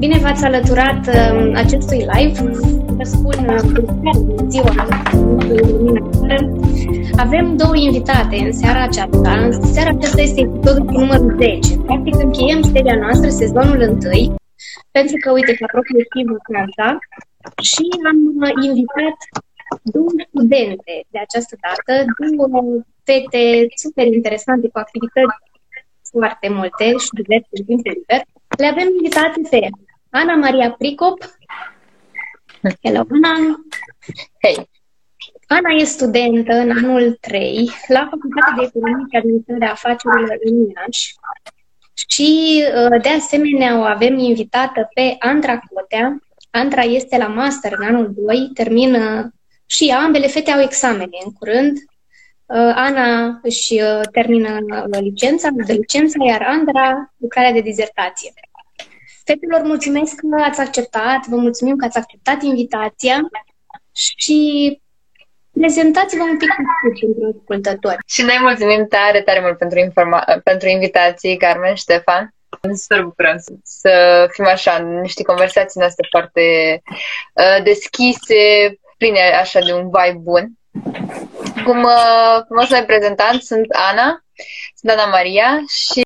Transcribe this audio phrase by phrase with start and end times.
[0.00, 2.40] Bine v-ați alăturat uh, acestui live.
[2.98, 3.62] Vă spun uh,
[4.48, 4.72] ziua
[7.16, 9.32] Avem două invitate în seara aceasta.
[9.44, 11.76] În seara aceasta este episodul cu numărul 10.
[11.86, 14.34] Practic încheiem seria noastră, sezonul 1,
[14.90, 16.88] pentru că, uite, se apropie și vacanța
[17.70, 19.16] și am uh, invitat
[19.94, 21.92] două studente de această dată,
[22.36, 22.62] două
[23.06, 23.42] fete
[23.84, 25.38] super interesante cu activități
[26.12, 28.20] foarte multe și diverse în timp liber.
[28.62, 29.60] Le avem invitate pe
[30.12, 31.18] Ana Maria Pricop.
[32.82, 33.56] Hello, Ana!
[34.42, 34.70] Hei!
[35.46, 40.68] Ana e studentă în anul 3 la Facultatea de Economie și Administrare a Afacerilor în
[40.74, 41.14] Iași
[42.08, 46.18] și uh, de asemenea o avem invitată pe Andra Cotea.
[46.50, 49.34] Andra este la master în anul 2, termină
[49.66, 51.76] și ambele fete au examene în curând.
[51.76, 54.58] Uh, Ana își uh, termină
[55.00, 58.32] licența, de licență, iar Andra lucrarea de dizertație.
[59.24, 63.20] Fetelor, mulțumesc că ați acceptat, vă mulțumim că ați acceptat invitația
[63.92, 64.80] și
[65.52, 67.98] prezentați-vă un pic pentru ascultători.
[68.06, 72.34] Și noi mulțumim tare, tare mult pentru, informa- pentru invitații, Carmen, Ștefan.
[72.62, 76.42] Ne super bucurăm să, să fim așa, niște conversații noastre foarte
[77.34, 78.40] uh, deschise,
[78.98, 80.48] pline așa de un vibe bun.
[81.64, 84.24] Cum, uh, cum o să ne prezentam, sunt Ana,
[84.74, 86.02] sunt Ana Maria și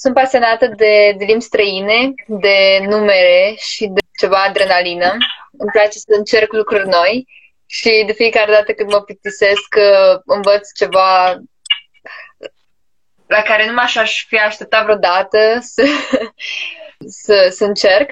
[0.00, 5.16] sunt pasionată de, de limbi străine, de numere și de ceva adrenalină.
[5.58, 7.26] Îmi place să încerc lucruri noi
[7.66, 9.74] și de fiecare dată când mă plictisesc
[10.24, 11.36] învăț ceva
[13.26, 15.84] la care nu m-aș fi așteptat vreodată să,
[17.24, 18.10] să, să încerc.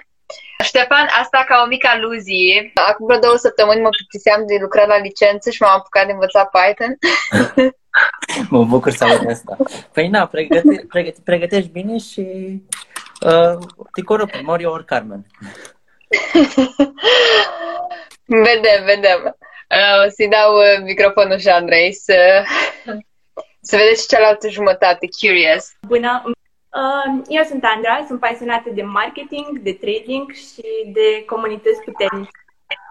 [0.64, 2.70] Ștefan, asta ca o mică aluzie.
[2.74, 6.50] Acum vreo două săptămâni mă plictiseam de lucrat la licență și m-am apucat de învățat
[6.50, 6.96] Python.
[8.50, 9.56] mă bucur să aud asta.
[9.92, 12.22] Păi na, pregăte, pregăte, pregătești bine și
[13.20, 13.58] uh,
[13.92, 15.26] te corup, Mario ori Carmen.
[18.46, 19.36] vedem, vedem.
[19.70, 22.44] Uh, o să-i dau uh, microfonul și Andrei să,
[23.60, 25.72] să vedeți cealaltă jumătate, curious.
[25.86, 26.22] Bună!
[26.24, 32.30] Uh, eu sunt Andra, sunt pasionată de marketing, de trading și de comunități puternice.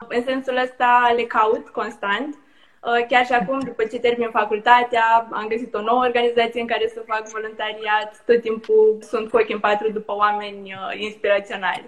[0.07, 2.37] În sensul ăsta le caut constant.
[2.85, 6.91] Uh, chiar și acum, după ce termin facultatea, am găsit o nouă organizație în care
[6.93, 8.23] să fac voluntariat.
[8.25, 11.85] Tot timpul sunt cu ochii în patru după oameni inspiraționali.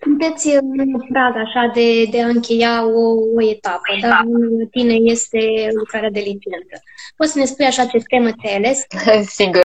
[0.00, 3.04] Sunteți în prag așa de, de a încheia o,
[3.36, 6.82] o etapă, dar în tine este lucrarea de licență.
[7.16, 8.86] Poți să ne spui așa ce temă te ales?
[9.38, 9.60] Sigur.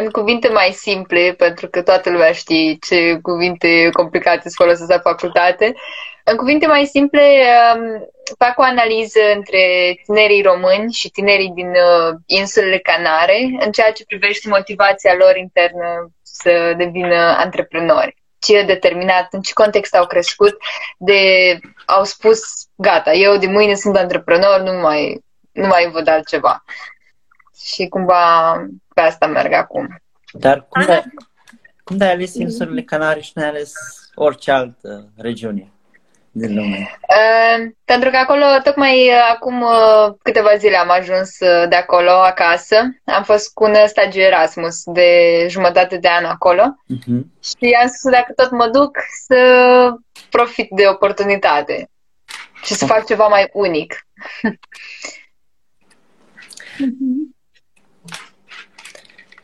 [0.00, 4.98] În cuvinte mai simple, pentru că toată lumea știe ce cuvinte complicate se folosesc la
[4.98, 5.74] facultate,
[6.24, 7.20] în cuvinte mai simple,
[7.74, 8.08] um,
[8.38, 14.04] fac o analiză între tinerii români și tinerii din uh, insulele Canare în ceea ce
[14.04, 18.16] privește motivația lor internă să devină antreprenori.
[18.38, 20.56] Ce determinat, în ce context au crescut,
[20.98, 21.20] de
[21.86, 22.40] au spus,
[22.74, 25.20] gata, eu de mâine sunt antreprenor, nu mai,
[25.52, 26.64] nu mai văd altceva.
[27.64, 28.52] Și cumva
[28.94, 30.02] pe asta merg acum.
[30.32, 31.02] Dar cum de,
[31.84, 33.72] cum de ai ales insulele Canare și nu ai ales
[34.14, 35.73] orice altă regiune?
[36.36, 36.98] Din lume?
[37.08, 42.10] Uh, pentru că acolo, tocmai uh, acum uh, câteva zile am ajuns uh, de acolo,
[42.10, 42.76] acasă.
[43.04, 45.08] Am fost cu un stagiu Erasmus de
[45.48, 47.22] jumătate de an acolo uh-huh.
[47.42, 49.36] și am spus dacă tot mă duc să
[50.30, 51.90] profit de oportunitate
[52.64, 53.94] și să fac ceva mai unic.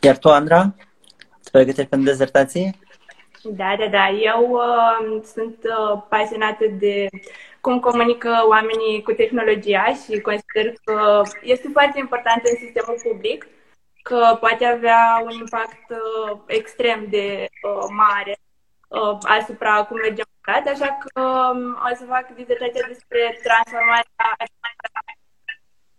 [0.00, 0.74] Iar tu, Andra,
[1.42, 2.74] te pregătești pentru dezertație?
[3.42, 4.08] Da, da, da.
[4.08, 7.08] Eu uh, sunt uh, pasionată de
[7.60, 13.46] cum comunică oamenii cu tehnologia și consider că este foarte important în sistemul public,
[14.02, 18.36] că poate avea un impact uh, extrem de uh, mare
[18.88, 20.24] uh, asupra cum mergem
[20.56, 24.46] în așa că um, o să fac dizertația despre transformarea în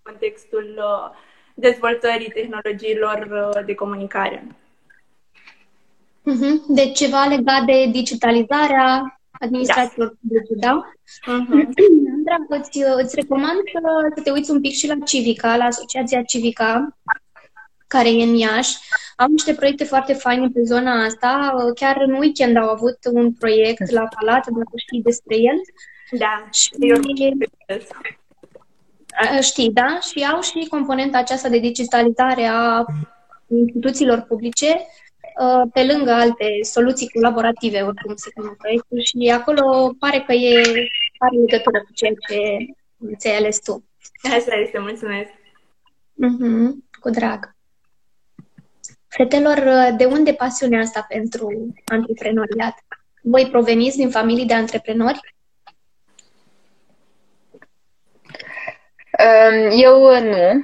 [0.03, 1.17] contextul uh,
[1.53, 4.60] dezvoltării tehnologiilor uh, de comunicare.
[6.29, 6.65] Uh-huh.
[6.67, 10.13] Deci ceva legat de digitalizarea administrațiilor da.
[10.21, 10.81] publice, da?
[11.27, 11.65] Uh-huh.
[12.13, 16.21] Andra, îți, îți recomand să, să te uiți un pic și la Civica, la Asociația
[16.23, 16.97] Civica,
[17.87, 18.77] care e în Iași.
[19.15, 21.53] Am niște proiecte foarte faine pe zona asta.
[21.75, 25.61] Chiar în weekend au avut un proiect la Palat, dacă știi despre el.
[26.11, 26.69] Da, și
[29.41, 29.99] Știi, da?
[29.99, 32.85] Și au și componenta aceasta de digitalizare a
[33.47, 34.81] instituțiilor publice Uh,
[35.73, 40.61] pe lângă alte soluții colaborative, oricum se cheamă proiectul, și acolo pare că e
[41.17, 42.37] are legătură cu ceea ce
[43.17, 43.85] ți-ai ales tu.
[44.37, 45.29] Asta este, mulțumesc!
[46.13, 46.69] Mm-hmm,
[46.99, 47.55] cu drag!
[49.07, 52.75] Fetelor, de unde pasiunea asta pentru antreprenoriat?
[53.21, 55.19] Voi proveniți din familii de antreprenori?
[59.71, 60.63] Eu nu,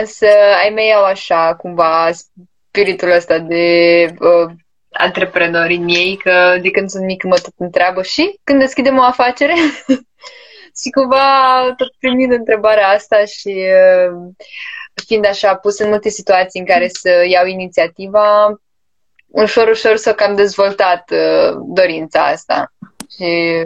[0.00, 0.26] însă
[0.62, 2.10] ai mei au așa cumva
[2.76, 3.64] spiritul ăsta de
[4.18, 4.52] uh,
[4.90, 9.02] antreprenori în ei, că de când sunt mic mă tot întreabă și când deschidem o
[9.02, 9.54] afacere
[10.82, 11.26] și cumva
[11.76, 14.34] tot primind întrebarea asta și uh,
[15.06, 18.60] fiind așa pus în multe situații în care să iau inițiativa,
[19.26, 22.72] ușor, ușor s-a cam dezvoltat uh, dorința asta
[23.16, 23.62] și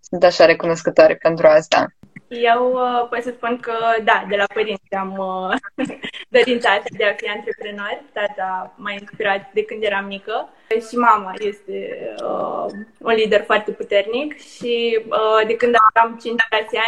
[0.00, 1.86] sunt așa recunoscătoare pentru asta.
[2.28, 3.72] Eu uh, pot să spun că,
[4.04, 5.86] da, de la părinți am uh,
[6.36, 8.02] dorința asta de a fi antreprenor.
[8.12, 10.48] Tata m-a inspirat de când eram mică
[10.88, 12.66] și mama este uh,
[12.98, 16.22] un lider foarte puternic și uh, de când am 5-6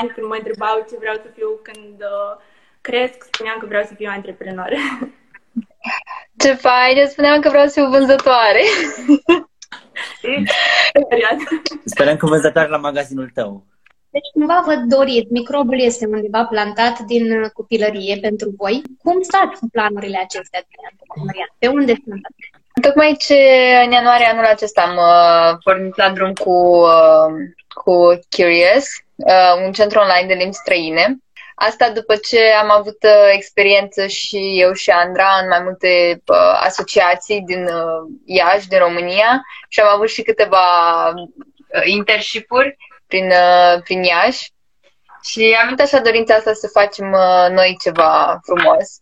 [0.00, 2.40] ani, când mă întrebau ce vreau să fiu când uh,
[2.80, 4.72] cresc, spuneam că vreau să fiu antreprenor.
[6.42, 8.62] Ce fain, spuneam că vreau să fiu vânzătoare.
[11.84, 13.64] Sperăm că vânzătoare la magazinul tău.
[14.10, 18.82] Deci cumva vă doriți, microbul este undeva plantat din copilărie pentru voi.
[19.02, 21.50] Cum stați cu planurile acestea de antreprenoriat?
[21.58, 22.20] Pe unde sunt?
[22.82, 23.38] Tocmai ce
[23.84, 27.30] în ianuarie anul acesta am uh, pornit la drum cu, uh,
[27.82, 31.18] cu Curious, uh, un centru online de limbi străine.
[31.54, 36.60] Asta după ce am avut uh, experiență și eu și Andra în mai multe uh,
[36.62, 40.66] asociații din uh, Iași, din România și am avut și câteva
[41.08, 42.76] uh, internship-uri
[43.08, 44.52] prin, uh, prin Iași
[45.22, 49.00] și am avut așa dorința asta să facem uh, noi ceva frumos.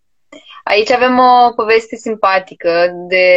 [0.65, 3.29] Aici avem o poveste simpatică de,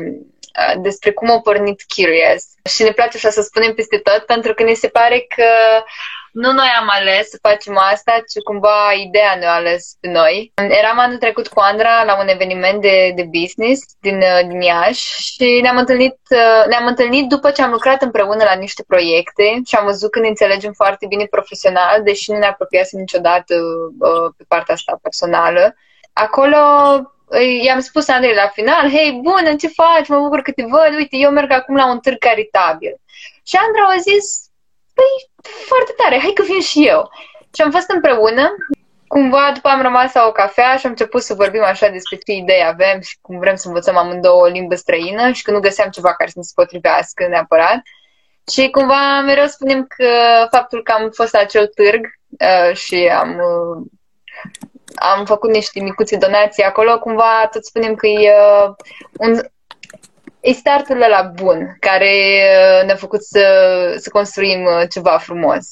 [0.00, 4.54] uh, despre cum a pornit Curious și ne place așa să spunem peste tot pentru
[4.54, 5.44] că ne se pare că
[6.34, 10.52] nu noi am ales să facem asta, ci cumva ideea ne-a ales pe noi.
[10.54, 15.60] Eram anul trecut cu Andra la un eveniment de, de business din, din Iași și
[15.62, 16.16] ne-am întâlnit,
[16.68, 20.28] ne-am întâlnit după ce am lucrat împreună la niște proiecte și am văzut că ne
[20.28, 23.54] înțelegem foarte bine profesional, deși nu ne apropiasem niciodată
[24.36, 25.74] pe partea asta personală.
[26.12, 26.56] Acolo
[27.62, 30.08] i-am spus Andrei la final, hei, bună, ce faci?
[30.08, 33.00] Mă bucur că te văd, uite, eu merg acum la un târg caritabil.
[33.46, 34.43] Și Andra a zis,
[34.94, 35.12] păi,
[35.66, 37.10] foarte tare, hai că vin și eu.
[37.54, 38.54] Și am fost împreună,
[39.06, 42.32] cumva după am rămas la o cafea și am început să vorbim așa despre ce
[42.32, 45.90] idei avem și cum vrem să învățăm amândouă o limbă străină și că nu găseam
[45.90, 47.80] ceva care să ne se potrivească neapărat.
[48.52, 50.06] Și cumva mereu spunem că
[50.50, 53.86] faptul că am fost la acel târg uh, și am, uh,
[54.94, 58.74] am făcut niște micuțe donații acolo, cumva tot spunem că e uh,
[59.18, 59.40] un,
[60.44, 63.46] e startul la bun, care uh, ne-a făcut să,
[63.98, 65.66] să construim uh, ceva frumos.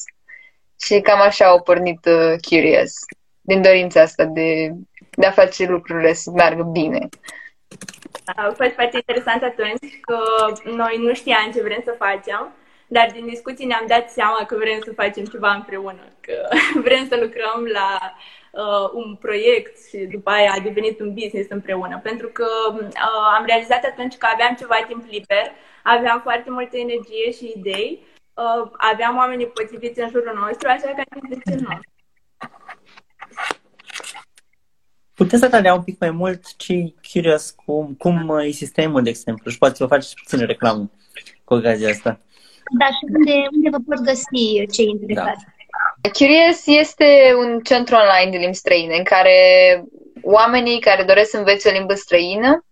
[0.81, 2.93] Și cam așa au pornit uh, Curious,
[3.41, 4.71] din dorința asta de,
[5.11, 7.09] de a face lucrurile să meargă bine.
[8.25, 10.19] A fost foarte interesant atunci că
[10.65, 12.55] noi nu știam ce vrem să facem,
[12.87, 16.35] dar din discuții ne-am dat seama că vrem să facem ceva împreună, că
[16.87, 18.15] vrem să lucrăm la
[18.53, 22.01] uh, un proiect și după aia a devenit un business împreună.
[22.03, 22.89] Pentru că uh,
[23.37, 25.47] am realizat atunci că aveam ceva timp liber,
[25.83, 28.01] aveam foarte multă energie și idei,
[28.35, 31.81] uh, aveam oamenii potriviți în jurul nostru, așa că am zis de ce nu.
[35.15, 39.51] Puteți să dea un pic mai mult ce curios cum, cum e sistemul, de exemplu,
[39.51, 40.91] și poate să vă faceți puțin reclamă
[41.45, 42.21] cu ocazia asta.
[42.79, 45.45] Da, și unde, unde vă pot găsi cei interesați?
[45.45, 45.52] Da.
[46.11, 49.37] Curious este un centru online de limbi străine în care
[50.23, 52.65] oamenii care doresc să învețe o limbă străină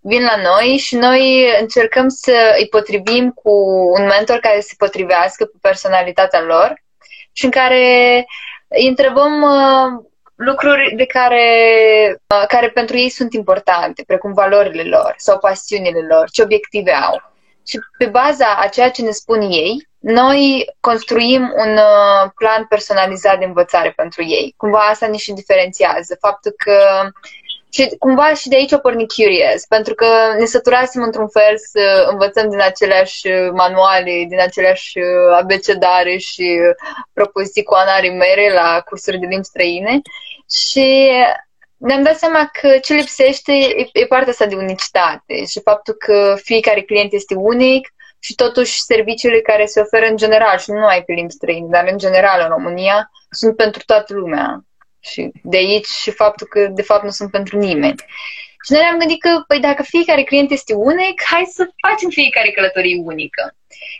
[0.00, 3.50] vin la noi și noi încercăm să îi potrivim cu
[3.98, 6.82] un mentor care se potrivească cu personalitatea lor
[7.32, 8.24] și în care
[8.68, 11.44] îi întrebăm uh, lucruri de care,
[12.26, 17.31] uh, care pentru ei sunt importante, precum valorile lor sau pasiunile lor, ce obiective au.
[17.66, 23.38] Și pe baza a ceea ce ne spun ei, noi construim un uh, plan personalizat
[23.38, 24.54] de învățare pentru ei.
[24.56, 26.16] Cumva asta ne și diferențiază.
[26.20, 27.08] Faptul că
[27.74, 30.06] și cumva și de aici o porni Curious, pentru că
[30.38, 36.58] ne săturasem într-un fel să învățăm din aceleași manuale, din aceleași uh, abecedare și
[37.12, 40.00] propoziții cu Ana Rimere la cursuri de limbi străine
[40.50, 41.10] și
[41.82, 46.36] ne-am dat seama că ce lipsește e, e partea asta de unicitate și faptul că
[46.42, 51.02] fiecare client este unic și totuși serviciile care se oferă în general, și nu numai
[51.02, 54.64] pe limbi străine, dar în general în România, sunt pentru toată lumea.
[55.00, 57.94] Și de aici și faptul că de fapt nu sunt pentru nimeni.
[58.64, 62.50] Și noi ne-am gândit că, păi dacă fiecare client este unic, hai să facem fiecare
[62.50, 63.56] călătorie unică.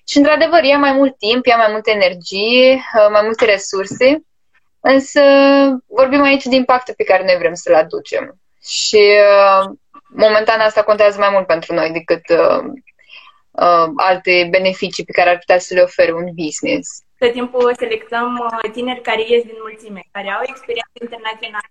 [0.09, 4.23] Și într-adevăr, ia mai mult timp, ia mai multă energie, mai multe resurse,
[4.83, 5.23] Însă
[5.87, 8.37] vorbim aici de impactul pe care noi vrem să-l aducem.
[8.63, 9.71] Și uh,
[10.09, 12.63] momentan asta contează mai mult pentru noi decât uh,
[13.51, 17.03] uh, alte beneficii pe care ar putea să le ofere un business.
[17.19, 21.69] Tot timpul selectăm uh, tineri care ies din mulțime, care au experiență internațională,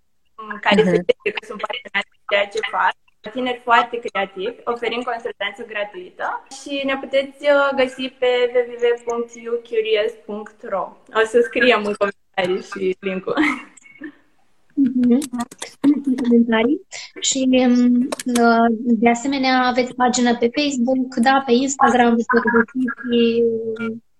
[0.62, 0.92] care uh-huh.
[0.92, 2.94] se că sunt pasionați de ceea ce fac
[3.30, 10.84] tineri foarte creativi, oferim consultanță gratuită și ne puteți uh, găsi pe www.youcurious.ro.
[11.22, 11.96] O să scriem în
[12.36, 13.36] comentarii și link-ul.
[14.72, 15.20] Mm-hmm.
[16.22, 16.82] comentarii
[17.20, 22.24] și um, uh, de asemenea aveți pagină pe Facebook, da, pe Instagram, pe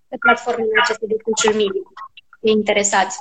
[0.08, 1.82] pe platformele acestea de social media.
[2.40, 3.18] E interesați.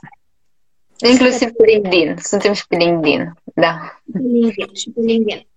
[0.98, 2.16] Inclusiv pe LinkedIn.
[2.18, 3.74] Suntem și pe LinkedIn, da.
[4.12, 5.48] Pe LinkedIn și pe LinkedIn.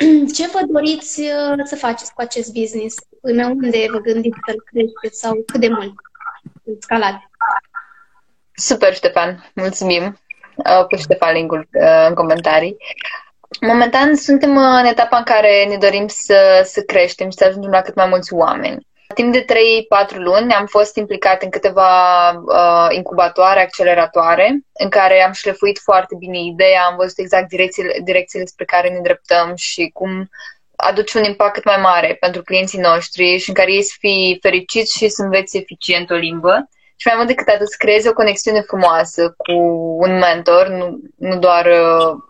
[0.36, 2.96] Ce vă doriți uh, să faceți cu acest business?
[3.20, 5.92] Până unde vă gândiți să-l creșteți sau cât de mult
[6.78, 7.28] scalați?
[8.60, 9.50] Super, Ștefan.
[9.54, 10.18] Mulțumim.
[10.64, 11.60] Au pus Ștefan link uh,
[12.08, 12.76] în comentarii.
[13.60, 17.80] Momentan suntem în etapa în care ne dorim să, să creștem și să ajungem la
[17.80, 18.86] cât mai mulți oameni.
[19.14, 25.32] Timp de 3-4 luni am fost implicat în câteva uh, incubatoare, acceleratoare, în care am
[25.32, 30.30] șlefuit foarte bine ideea, am văzut exact direcțiile, direcțiile spre care ne dreptăm și cum
[30.76, 34.38] aduce un impact cât mai mare pentru clienții noștri și în care ei să fie
[34.40, 36.68] fericiți și să învețe eficient o limbă.
[37.00, 39.52] Și mai mult decât atât, să creeze o conexiune frumoasă cu
[40.00, 42.22] un mentor, nu, nu doar uh,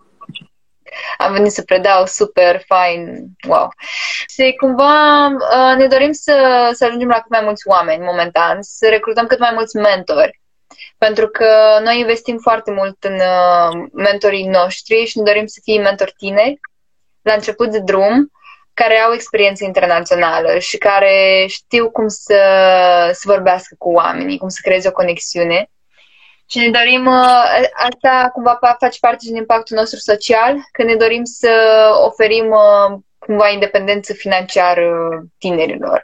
[1.18, 3.68] am venit să predau super fain, wow.
[4.28, 8.88] Și cumva uh, ne dorim să, să ajungem la cât mai mulți oameni momentan, să
[8.88, 10.40] recrutăm cât mai mulți mentori.
[10.98, 15.80] Pentru că noi investim foarte mult în uh, mentorii noștri și ne dorim să fie
[15.80, 16.60] mentori tineri
[17.22, 18.30] la început de drum,
[18.82, 22.40] care au experiență internațională și care știu cum să,
[23.12, 25.70] să vorbească cu oamenii, cum să creeze o conexiune
[26.50, 31.24] și ne dorim, uh, asta cumva face parte din impactul nostru social, că ne dorim
[31.24, 31.52] să
[32.04, 34.88] oferim uh, cumva independență financiară
[35.38, 36.02] tinerilor.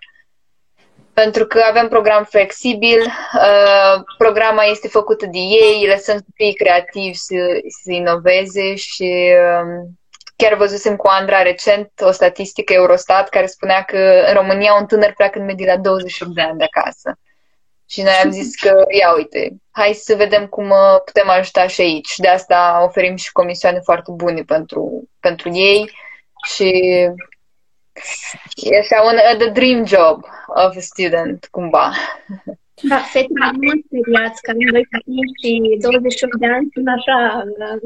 [1.13, 7.17] Pentru că avem program flexibil, uh, programa este făcută de ei, lăsăm să fie creativi,
[7.17, 7.35] să,
[7.83, 9.99] să inoveze și um,
[10.37, 15.13] chiar văzusem cu Andra recent o statistică Eurostat care spunea că în România un tânăr
[15.13, 17.19] pleacă în medie la 28 de ani de acasă.
[17.89, 21.81] Și noi am zis că, ia uite, hai să vedem cum uh, putem ajuta și
[21.81, 22.17] aici.
[22.17, 25.91] De asta oferim și comisioane foarte bune pentru, pentru ei
[26.55, 26.69] și
[28.55, 31.93] e așa un uh, the dream job of a student, cumva.
[32.83, 37.45] Da, fetele nu mă speriați, că am doi copii și 28 de ani sunt așa
[37.45, 37.81] uh,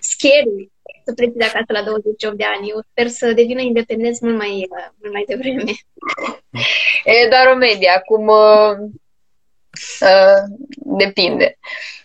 [0.00, 0.70] scary
[1.04, 2.68] să pleci de acasă la 28 de ani.
[2.68, 5.62] Eu sper să devină independenți mult mai, uh, mult mai devreme.
[7.04, 7.88] E doar o medie.
[7.88, 8.90] Acum uh,
[10.00, 10.42] Uh,
[10.76, 11.58] depinde.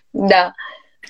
[0.09, 0.51] Da.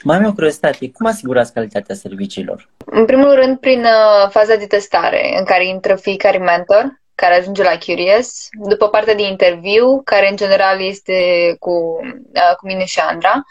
[0.04, 0.92] Mai am o curiozitate.
[0.92, 2.70] Cum asigurați calitatea serviciilor?
[2.86, 7.64] În primul rând, prin uh, faza de testare, în care intră fiecare mentor, care ajunge
[7.64, 11.16] la Curious, după partea de interviu, care în general este
[11.60, 12.00] cu,
[12.34, 13.44] uh, cu mine și Andra.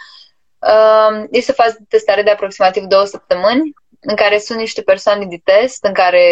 [0.59, 3.75] Uh, este o fază de testare de aproximativ două săptămâni,
[4.05, 6.25] în care sunt niște persoane de test, în care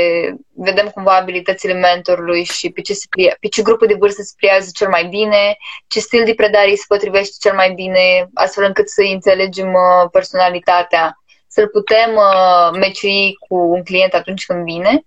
[0.55, 4.33] vedem cumva abilitățile mentorului și pe ce, se plia, pe ce grupul de vârstă se
[4.37, 8.89] pliază cel mai bine, ce stil de predare se potrivește cel mai bine, astfel încât
[8.89, 15.05] să înțelegem uh, personalitatea, să-l putem uh, meciui cu un client atunci când vine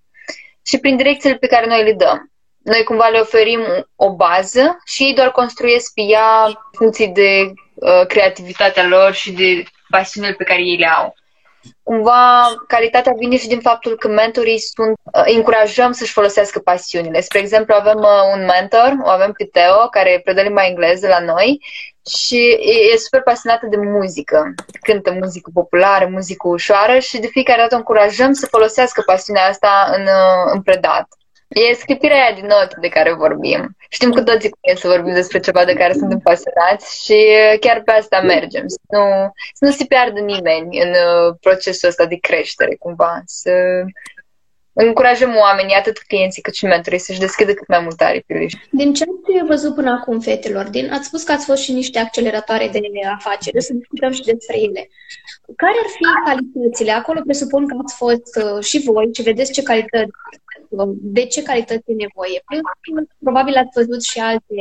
[0.65, 2.32] și prin direcțiile pe care noi le dăm.
[2.63, 3.60] Noi cumva le oferim
[3.96, 9.63] o bază și ei doar construiesc pe ea funcții de uh, creativitatea lor și de
[9.89, 11.13] pasiunile pe care ei le au
[11.84, 17.22] cumva calitatea vine și din faptul că mentorii sunt, uh, încurajăm să-și folosească pasiunile.
[17.22, 21.20] Spre exemplu, avem uh, un mentor, o avem pe Teo, care predă limba engleză la
[21.20, 21.60] noi
[22.10, 24.53] și e, e super pasionată de muzică.
[24.82, 29.93] Cântă muzică populară, muzică ușoară și de fiecare dată o încurajăm să folosească pasiunea asta
[29.96, 31.08] în, uh, în predat.
[31.53, 33.75] E scripirea aia din note de care vorbim.
[33.89, 37.17] Știm cu toții cum e să vorbim despre ceva de care suntem pasionați și
[37.60, 38.67] chiar pe asta mergem.
[38.67, 43.22] Să nu, să nu se piardă nimeni în uh, procesul ăsta de creștere, cumva.
[43.25, 43.51] Să
[44.74, 48.57] încurajăm oamenii, atât clienții cât și mentorii, să-și deschidă cât mai multe aripi.
[48.72, 50.69] Din ce ați văzut până acum, fetelor?
[50.69, 52.79] Din, ați spus că ați fost și niște acceleratoare de
[53.15, 54.89] afaceri, să discutăm și despre ele.
[55.55, 56.91] Care ar fi calitățile?
[56.91, 60.12] Acolo presupun că ați fost uh, și voi și vedeți ce calități
[61.15, 62.41] de ce calități e nevoie.
[62.45, 64.57] Plus, probabil ați văzut și alte,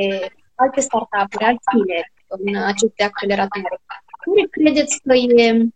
[0.54, 3.81] alte startup-uri, alți tineri în aceste acceleratoare.
[4.25, 5.66] Care credeți că e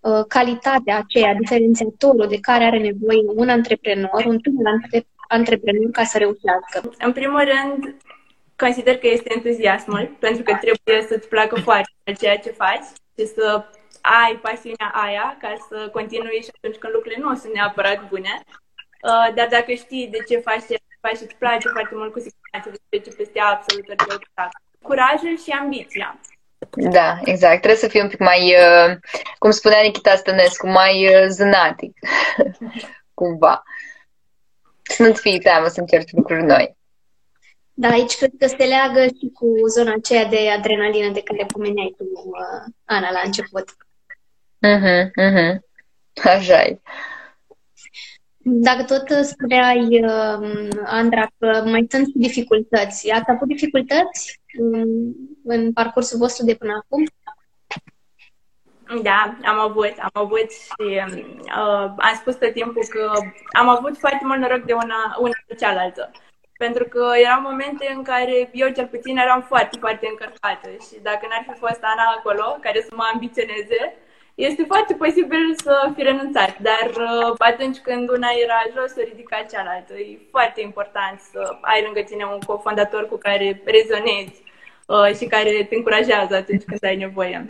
[0.00, 6.18] uh, calitatea aceea, diferențiatorul de care are nevoie un antreprenor, un tânăr antreprenor ca să
[6.18, 6.76] reușească?
[6.98, 7.96] În primul rând,
[8.56, 13.64] consider că este entuziasmul, pentru că trebuie să-ți placă foarte ceea ce faci și să
[14.00, 18.34] ai pasiunea aia ca să continui și atunci când lucrurile nu sunt neapărat bune.
[19.02, 22.18] Uh, dar dacă știi de ce faci ce faci și îți place foarte mult, cu
[22.18, 24.60] siguranță de ce peste absolut orice obstacol.
[24.82, 26.20] Curajul și ambiția.
[26.70, 27.56] Da, exact.
[27.56, 28.96] Trebuie să fii un pic mai, uh,
[29.38, 31.98] cum spunea Nikita Stănescu, mai uh, zânatic,
[33.18, 33.62] cumva.
[34.82, 36.76] Să nu-ți fii teamă să încerci lucruri noi.
[37.74, 41.94] Da, aici cred că se leagă și cu zona aceea de adrenalină de care pomeneai
[41.96, 43.76] tu, uh, Ana, la început.
[44.58, 45.64] Mhm, mhm.
[46.24, 46.80] Așa e.
[48.50, 56.18] Dacă tot spuneai, uh, Andra, că mai sunt dificultăți, ați avut dificultăți um, în parcursul
[56.18, 57.04] vostru de până acum?
[59.02, 63.12] Da, am avut, am avut și uh, am spus tot timpul că
[63.58, 66.10] am avut foarte mult noroc de una, una de cealaltă.
[66.58, 71.26] Pentru că erau momente în care eu cel puțin eram foarte, foarte încărcată și dacă
[71.28, 73.80] n-ar fi fost Ana acolo, care să mă ambiționeze,
[74.46, 76.58] este foarte posibil să fi renunțat.
[76.58, 79.94] Dar uh, atunci când una era jos, o ridica cealaltă.
[79.94, 84.42] E foarte important să ai lângă tine un cofondator cu care rezonezi
[84.86, 87.44] uh, și care te încurajează atunci când ai nevoie.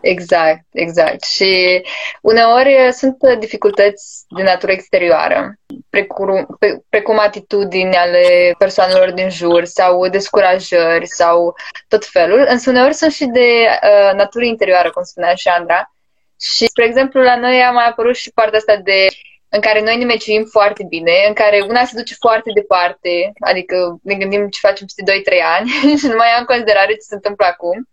[0.00, 1.24] Exact, exact.
[1.24, 1.82] Și
[2.20, 5.54] uneori sunt dificultăți de natură exterioară,
[5.90, 11.54] precum, precum atitudini ale persoanelor din jur sau descurajări sau
[11.88, 15.94] tot felul, însă uneori sunt și de uh, natură interioară, cum spunea și Andra.
[16.40, 19.06] Și, spre exemplu, la noi a mai apărut și partea asta de
[19.50, 23.98] în care noi ne meciuim foarte bine, în care una se duce foarte departe, adică
[24.02, 25.68] ne gândim ce facem peste 2-3 ani
[26.00, 27.88] și nu mai am în considerare ce se întâmplă acum.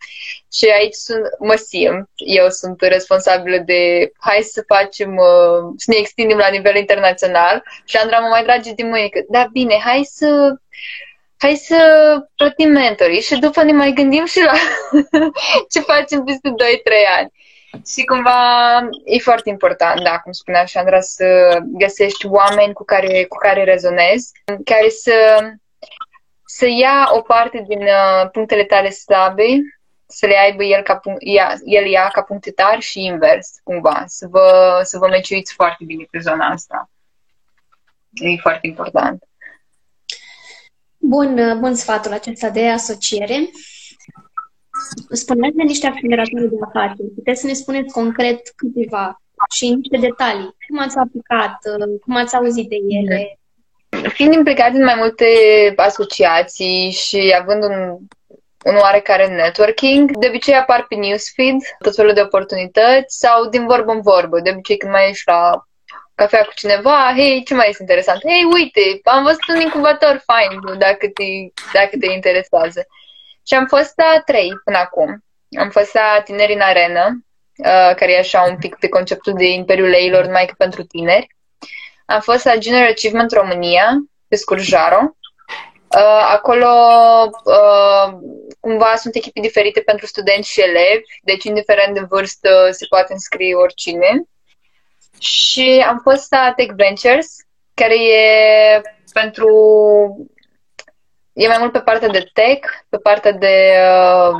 [0.54, 5.98] Și aici sunt, mă simt, eu sunt responsabilă de hai să facem, uh, să ne
[5.98, 10.02] extindem la nivel internațional și Andra mă mai trage din mâine că da, bine, hai
[10.04, 10.56] să
[11.38, 11.80] hai să
[12.36, 14.54] plătim mentorii și după ne mai gândim și la
[15.72, 16.54] ce facem peste 2-3
[17.18, 17.32] ani.
[17.86, 18.40] Și cumva
[19.06, 24.32] e foarte important, da, cum spunea Sandra, să găsești oameni cu care, cu care rezonezi,
[24.66, 25.40] care să,
[26.46, 29.46] să ia o parte din uh, punctele tale slabe,
[30.08, 34.28] să le aibă el, ca, ia, el ia ca puncte tari și invers, cumva, să
[34.30, 36.90] vă, să vă meciuiți foarte bine pe zona asta.
[38.14, 39.24] E foarte important.
[40.98, 43.50] Bun, bun sfatul acesta de asociere.
[45.10, 47.14] Spuneați de niște acceleratori de afaceri.
[47.16, 50.56] Puteți să ne spuneți concret câteva și niște detalii.
[50.68, 51.58] Cum ați aplicat,
[52.02, 53.40] cum ați auzit de ele?
[54.08, 55.26] Fiind implicat în mai multe
[55.76, 57.98] asociații și având un,
[58.66, 63.92] un oarecare networking, de obicei apar pe newsfeed tot felul de oportunități sau din vorbă
[63.92, 64.40] în vorbă.
[64.40, 65.68] De obicei când mai ești la
[66.16, 68.20] cafea cu cineva, hei, ce mai este interesant?
[68.22, 71.24] Hei, uite, am văzut un incubator fain, dacă te,
[71.74, 72.88] dacă te interesează.
[73.48, 75.24] Și am fost la trei până acum.
[75.60, 77.26] Am fost la Tineri în Arenă,
[77.58, 81.36] uh, care e așa un pic pe conceptul de Imperiul Leilor, numai că pentru tineri.
[82.06, 85.16] Am fost la Junior Achievement România, pe Scurjaro.
[85.96, 86.68] Uh, acolo
[87.44, 88.18] uh,
[88.60, 93.56] cumva sunt echipe diferite pentru studenți și elevi, deci indiferent de vârstă se poate înscrie
[93.56, 94.24] oricine.
[95.20, 97.36] Și am fost la Tech Ventures,
[97.74, 98.82] care e
[99.14, 99.50] pentru
[101.38, 104.36] e mai mult pe partea de tech, pe partea de, uh,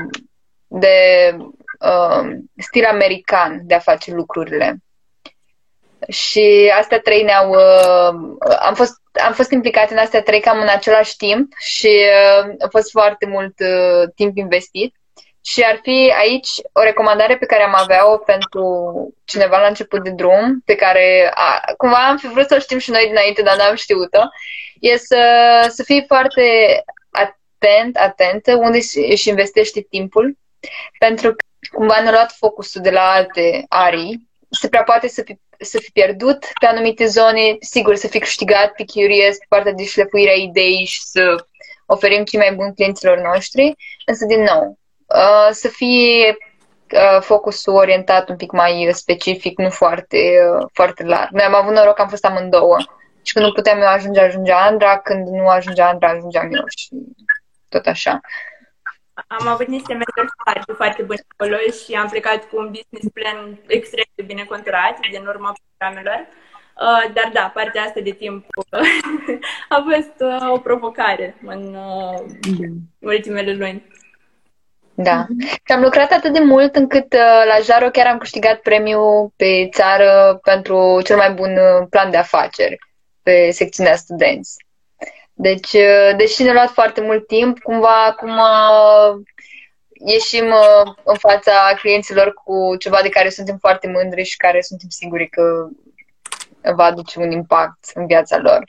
[0.68, 0.96] de
[1.80, 4.78] uh, stil american de a face lucrurile.
[6.08, 7.50] Și astea trei ne-au...
[7.50, 12.54] Uh, am, fost, am fost implicate în astea trei cam în același timp și uh,
[12.60, 14.96] a fost foarte mult uh, timp investit.
[15.48, 18.64] Și ar fi aici o recomandare pe care am avea-o pentru
[19.26, 22.78] cineva la început de drum, pe care a, cumva am fi vrut să o știm
[22.78, 24.22] și noi dinainte, dar n-am știut-o,
[24.80, 25.22] e să,
[25.70, 26.42] să fii foarte
[27.12, 28.78] atent, atentă unde
[29.10, 30.38] își investește timpul,
[31.00, 35.40] pentru că cumva ne-a luat focusul de la alte arii, se prea poate să fi,
[35.60, 39.86] să fi pierdut pe anumite zone, sigur să fi câștigat pe curious, pe partea de
[39.86, 41.46] șlefuirea idei și să
[41.86, 46.38] oferim cei mai buni clienților noștri, însă din nou, uh, să fie
[46.94, 51.32] uh, focusul orientat un pic mai specific, nu foarte, uh, foarte larg.
[51.32, 52.78] Noi am avut noroc că am fost amândouă
[53.22, 56.90] și când nu puteam eu ajunge, ajungea Andra, când nu ajungea Andra, ajungeam eu și
[57.70, 58.20] tot așa.
[59.28, 63.60] Am avut niște mentori foarte, foarte buni acolo și am plecat cu un business plan
[63.68, 66.28] extrem de bine conturat din urma programelor.
[66.80, 68.46] Uh, dar da, partea asta de timp
[69.76, 72.20] a fost uh, o provocare în uh,
[73.00, 73.88] ultimele luni.
[75.00, 75.26] Da.
[75.40, 79.70] Și am lucrat atât de mult încât uh, la Jaro chiar am câștigat premiul pe
[79.72, 82.78] țară pentru cel mai bun uh, plan de afaceri
[83.24, 84.56] pe secțiunea studenți.
[85.34, 89.22] Deci, uh, deși ne-a luat foarte mult timp, cumva acum uh,
[90.06, 94.90] ieșim uh, în fața clienților cu ceva de care suntem foarte mândri și care suntem
[94.90, 95.68] siguri că
[96.76, 98.64] va aduce un impact în viața lor.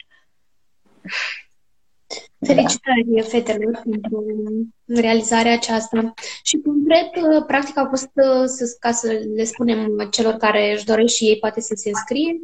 [2.46, 3.22] Felicitări da.
[3.22, 4.24] fetelor pentru
[4.87, 6.14] realizarea aceasta.
[6.42, 11.14] Și concret, uh, practic a fost, uh, ca să le spunem celor care își doresc
[11.14, 12.40] și ei poate să se înscrie,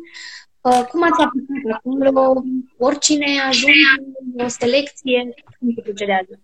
[0.60, 2.42] uh, cum ați aplicat acolo?
[2.78, 6.40] Oricine ajunge o selecție, cum se procedează?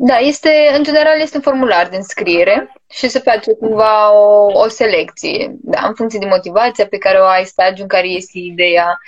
[0.00, 4.68] Da, este, în general este un formular de înscriere și se face cumva o, o
[4.68, 8.98] selecție, da, în funcție de motivația pe care o ai, stagiul în care este ideea.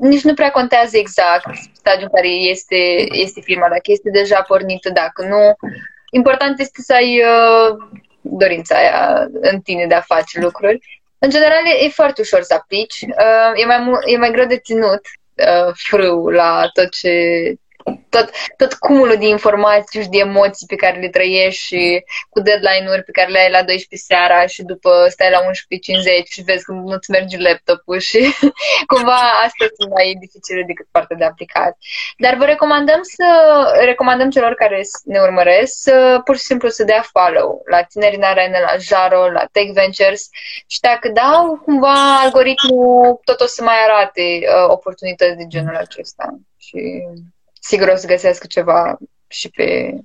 [0.00, 4.90] Nici nu prea contează exact stagiul în care este, este firma, dacă este deja pornită,
[4.90, 5.56] dacă nu.
[6.10, 7.76] Important este să ai uh,
[8.20, 11.00] dorința aia în tine de a face lucruri.
[11.18, 13.00] În general, e, e foarte ușor să aplici.
[13.00, 15.00] Uh, e, mai, e mai greu de ținut
[15.34, 17.12] uh, frâu la tot ce,
[18.08, 23.02] tot, tot cumulul de informații și de emoții pe care le trăiești și cu deadline-uri
[23.02, 25.50] pe care le ai la 12 seara și după stai la 11.50
[26.24, 28.20] și vezi că nu-ți merge laptopul și
[28.92, 31.72] cumva asta sunt mai dificile decât partea de aplicat.
[32.16, 33.26] Dar vă recomandăm să
[33.84, 38.22] recomandăm celor care ne urmăresc să pur și simplu să dea follow la Tinerii în
[38.22, 40.28] Arena, la Jaro, la Tech Ventures
[40.66, 46.38] și dacă dau, cumva algoritmul tot o să mai arate uh, oportunități de genul acesta.
[46.56, 47.02] Și
[47.60, 49.98] sigur o să găsească ceva și pe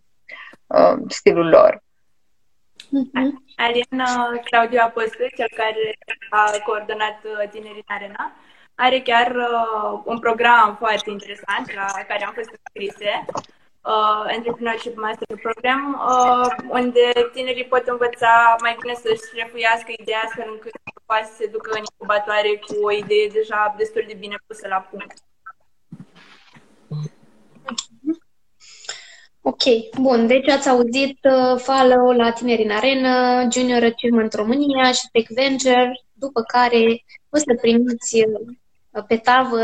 [0.67, 1.83] uh, stilul lor.
[2.93, 3.29] Mm-hmm.
[3.55, 5.97] Ariana Claudiu Apostol, cel care
[6.29, 8.35] a coordonat uh, Tinerii în Arena,
[8.75, 13.25] are chiar uh, un program foarte interesant la care am fost înscrise,
[13.91, 20.47] uh, Entrepreneurship Master Program, uh, unde tinerii pot învăța mai bine să-și șlefuiască ideea astfel
[20.51, 20.71] încât
[21.23, 25.17] să se ducă în incubatoare cu o idee deja destul de bine pusă la punct.
[29.45, 29.63] Ok,
[30.01, 30.27] bun.
[30.27, 36.01] Deci ați auzit uh, follow la Tineri în Arenă, Junior Achievement România și Tech Venture,
[36.13, 39.59] după care o să primiți uh, pe tavă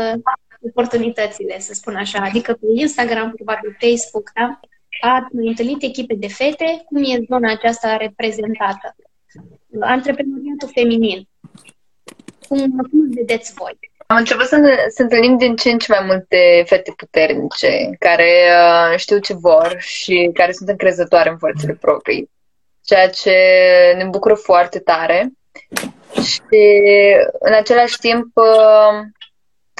[0.60, 4.60] oportunitățile, să spun așa, adică pe Instagram, probabil Facebook, da?
[5.00, 8.96] Ați întâlnit echipe de fete, cum e zona aceasta reprezentată?
[9.80, 11.28] Antreprenoriatul feminin.
[12.48, 12.58] Cum,
[12.90, 13.78] cum vedeți voi?
[14.10, 18.30] Am început să, ne, să întâlnim din ce în ce mai multe fete puternice care
[18.48, 22.30] uh, știu ce vor și care sunt încrezătoare în forțele proprii,
[22.84, 23.32] ceea ce
[23.96, 25.30] ne bucură foarte tare.
[26.22, 26.72] Și
[27.38, 28.98] în același timp, uh,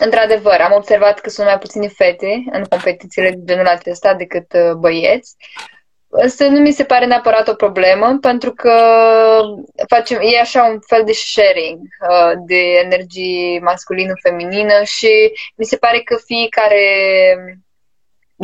[0.05, 4.73] într-adevăr, am observat că sunt mai puține fete în competițiile de genul acesta decât uh,
[4.73, 5.37] băieți.
[6.11, 8.73] Asta nu mi se pare neapărat o problemă, pentru că
[9.89, 16.01] facem, e așa un fel de sharing uh, de energie masculină-feminină și mi se pare
[16.01, 16.85] că fiecare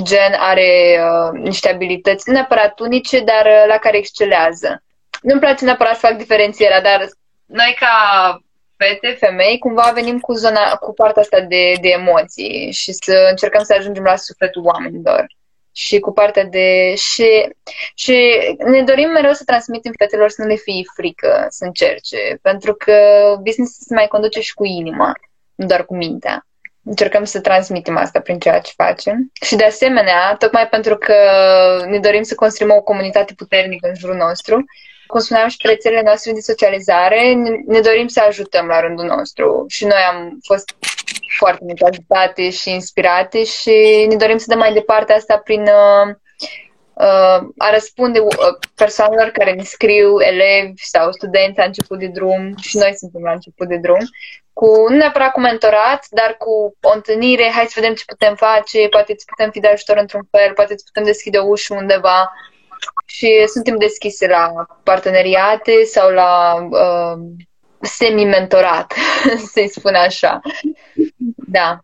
[0.02, 4.82] gen are uh, niște abilități, nu neapărat unice, dar uh, la care excelează.
[5.22, 7.08] Nu-mi place neapărat să fac diferențierea, dar
[7.46, 7.96] noi ca
[8.76, 13.62] fete, femei, cumva venim cu, zona, cu partea asta de, de emoții și să încercăm
[13.64, 15.26] să ajungem la sufletul oamenilor
[15.76, 16.94] și cu partea de...
[16.94, 17.48] Și,
[17.94, 22.74] și ne dorim mereu să transmitem fetelor să nu le fie frică să încerce, pentru
[22.74, 22.96] că
[23.42, 25.12] business se mai conduce și cu inima,
[25.54, 26.46] nu doar cu mintea.
[26.84, 29.30] Încercăm să transmitem asta prin ceea ce facem.
[29.42, 31.14] Și de asemenea, tocmai pentru că
[31.88, 34.64] ne dorim să construim o comunitate puternică în jurul nostru,
[35.06, 37.34] cum spuneam și pe rețelele noastre de socializare,
[37.66, 39.64] ne dorim să ajutăm la rândul nostru.
[39.68, 40.74] Și noi am fost
[41.38, 46.14] foarte multe ajutate și inspirate și ne dorim să dăm mai departe asta prin uh,
[46.92, 48.30] uh, a răspunde uh,
[48.74, 53.32] persoanelor care ne scriu, elevi sau studenți la început de drum și noi suntem la
[53.32, 54.00] început de drum,
[54.52, 58.88] cu nu neapărat cu mentorat, dar cu o întâlnire, hai să vedem ce putem face,
[58.88, 62.32] poate îți putem fi de ajutor într-un fel, poate îți putem deschide o ușă undeva.
[63.06, 67.18] Și suntem deschise la parteneriate sau la uh,
[67.86, 68.92] semi-mentorat,
[69.52, 70.40] să-i spun așa.
[71.48, 71.78] Da.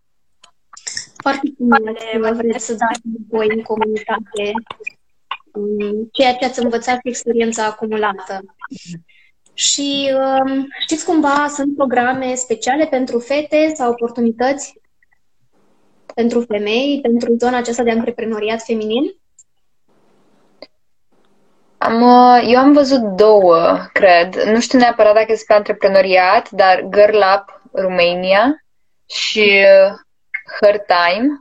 [1.17, 4.53] Foarte frumos vreți să dați voi în comunitate
[5.53, 8.41] um, ceea ce ați învățat cu experiența acumulată.
[9.55, 14.81] Și um, știți cumva, sunt programe speciale pentru fete sau oportunități
[16.15, 19.22] pentru femei, pentru zona aceasta de antreprenoriat feminin?
[21.85, 24.43] Am, uh, eu am văzut două, cred.
[24.43, 28.65] Nu știu neapărat dacă este pe antreprenoriat, dar Girl Up Romania
[29.07, 29.93] și uh,
[30.61, 31.39] Her Time,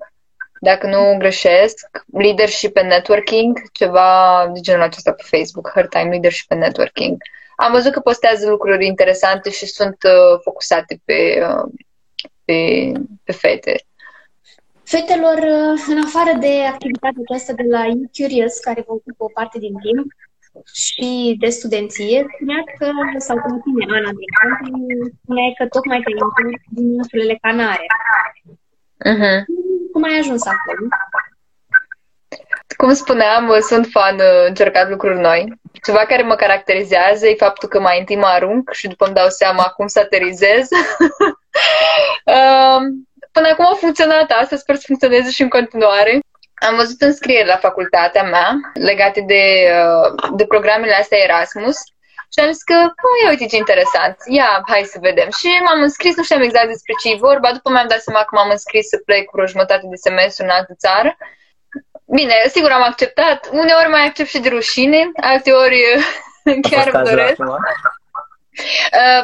[0.60, 6.52] dacă nu greșesc, Leadership and Networking, ceva de genul acesta pe Facebook, Her Time Leadership
[6.52, 7.22] and Networking.
[7.56, 11.72] Am văzut că postează lucruri interesante și sunt uh, focusate pe, uh,
[12.46, 12.92] pe,
[13.24, 13.76] pe fete.
[14.84, 15.40] Fetelor,
[15.88, 20.12] în afară de activitatea aceasta de la E-Curious, care vă ocupă o parte din timp,
[20.74, 24.78] și de studenție, spunea că, sau cum tine, Ana, de exemplu,
[25.24, 27.86] spunea că tocmai te ai din insulele Canare.
[29.12, 29.40] Uh-huh.
[29.92, 30.88] Cum ai ajuns acolo?
[32.78, 35.54] Cum spuneam, sunt fan uh, încercat lucruri noi.
[35.84, 39.28] Ceva care mă caracterizează e faptul că mai întâi mă arunc și după îmi dau
[39.28, 40.68] seama cum să aterizez.
[42.26, 46.20] Um, până acum a funcționat asta, sper să funcționeze și în continuare.
[46.68, 49.44] Am văzut înscrieri la facultatea mea legate de,
[49.80, 51.78] uh, de programele astea Erasmus
[52.34, 55.30] și am zis că, oh, ia uite ce interesant, ia, hai să vedem.
[55.40, 58.36] Și m-am înscris, nu știam exact despre ce e vorba, după mi-am dat seama că
[58.36, 61.18] m-am înscris să plec vreo jumătate de semestru în altă țară.
[62.06, 65.82] Bine, sigur am acceptat, uneori mai accept și de rușine, alteori
[66.70, 67.40] chiar îmi doresc.
[69.02, 69.24] Uh,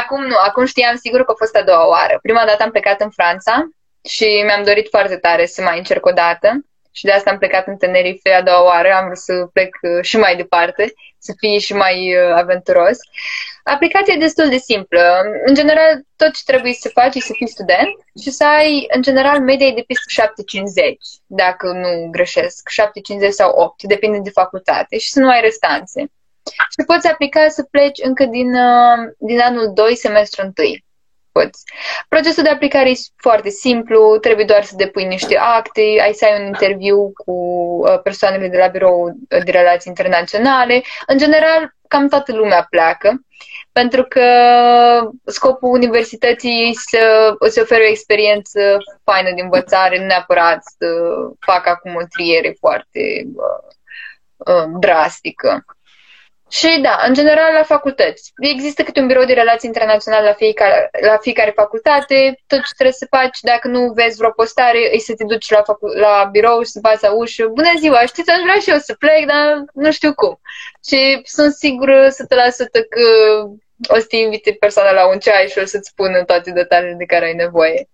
[0.00, 2.18] acum nu, acum știam sigur că a fost a doua oară.
[2.22, 3.68] Prima dată am plecat în Franța
[4.08, 6.64] și mi-am dorit foarte tare să mai încerc o dată
[6.96, 10.02] și de asta am plecat în Tenerife a doua oară, am vrut să plec uh,
[10.04, 12.96] și mai departe, să fie și mai uh, aventuros.
[13.64, 15.20] Aplicația e destul de simplă.
[15.44, 19.02] În general, tot ce trebuie să faci e să fii student și să ai, în
[19.02, 25.10] general, media de peste 750, dacă nu greșesc, 750 sau 8, depinde de facultate, și
[25.10, 26.00] să nu ai restanțe.
[26.70, 30.52] Și poți aplica să pleci încă din, uh, din anul 2, semestru 1
[31.34, 31.62] poți.
[32.08, 36.40] Procesul de aplicare e foarte simplu, trebuie doar să depui niște acte, ai să ai
[36.40, 40.82] un interviu cu uh, persoanele de la birou de relații internaționale.
[41.06, 43.20] În general, cam toată lumea pleacă,
[43.72, 44.26] pentru că
[45.24, 50.86] scopul universității e să îți ofere o experiență faină de învățare, nu neapărat să
[51.40, 53.00] facă acum o triere foarte
[53.34, 53.74] uh,
[54.36, 55.64] uh, drastică.
[56.50, 58.32] Și da, în general la facultăți.
[58.38, 62.42] Există câte un birou de relații internaționale la fiecare, la fiecare facultate.
[62.46, 65.62] Tot ce trebuie să faci, dacă nu vezi vreo postare, e să te duci la,
[65.62, 67.46] facu- la birou și să bați la ușă.
[67.46, 70.40] Bună ziua, știți, aș vrea și eu să plec, dar nu știu cum.
[70.88, 73.06] Și sunt sigură să te lasă că
[73.88, 77.04] o să te invite persoana la un ceai și o să-ți spună toate detaliile de
[77.04, 77.88] care ai nevoie.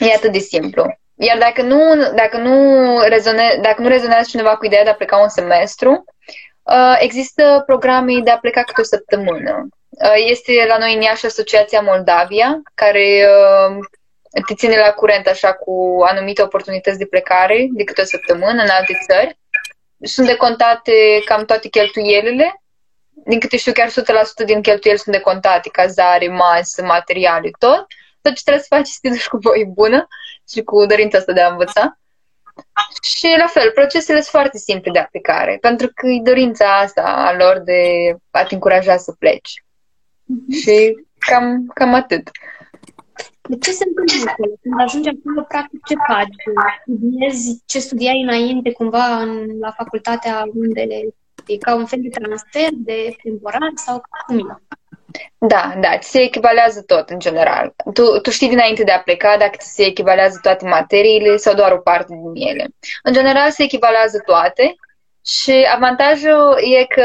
[0.00, 0.96] E atât de simplu.
[1.14, 5.16] Iar dacă nu, dacă nu, rezone, dacă nu rezonează cineva cu ideea de a pleca
[5.16, 6.11] un semestru, Uh,
[6.98, 9.68] există programe de a pleca câte o săptămână.
[9.88, 13.76] Uh, este la noi în Iași Asociația Moldavia, care uh,
[14.46, 18.68] te ține la curent așa cu anumite oportunități de plecare de câte o săptămână în
[18.68, 19.38] alte țări.
[20.00, 20.92] Sunt decontate
[21.24, 22.62] cam toate cheltuielile.
[23.24, 23.92] Din câte știu, chiar 100%
[24.44, 27.86] din cheltuieli sunt decontate, cazare, masă, materiale, tot.
[28.22, 30.06] Tot ce trebuie să faci este să te duci cu voi bună
[30.48, 31.98] și cu dorința asta de a învăța.
[33.02, 37.36] Și la fel, procesele sunt foarte simple de aplicare, pentru că e dorința asta a
[37.36, 37.80] lor de
[38.30, 39.62] a te încuraja să pleci.
[39.62, 40.60] Mm-hmm.
[40.60, 42.30] Și cam, cam atât.
[43.48, 44.52] De ce se întâmplă acolo?
[44.62, 46.34] Când ajungi acolo, practic, ce faci?
[46.80, 50.86] Studiezi ce studiai înainte, cumva, în, la facultatea unde
[51.46, 54.42] e ca un fel de transfer de temporar sau cum e?
[55.38, 57.74] Da, da, ți se echivalează tot în general.
[57.94, 61.72] Tu, tu știi dinainte de a pleca dacă ți se echivalează toate materiile sau doar
[61.72, 62.66] o parte din ele.
[63.02, 64.74] În general se echivalează toate
[65.26, 67.04] și avantajul e că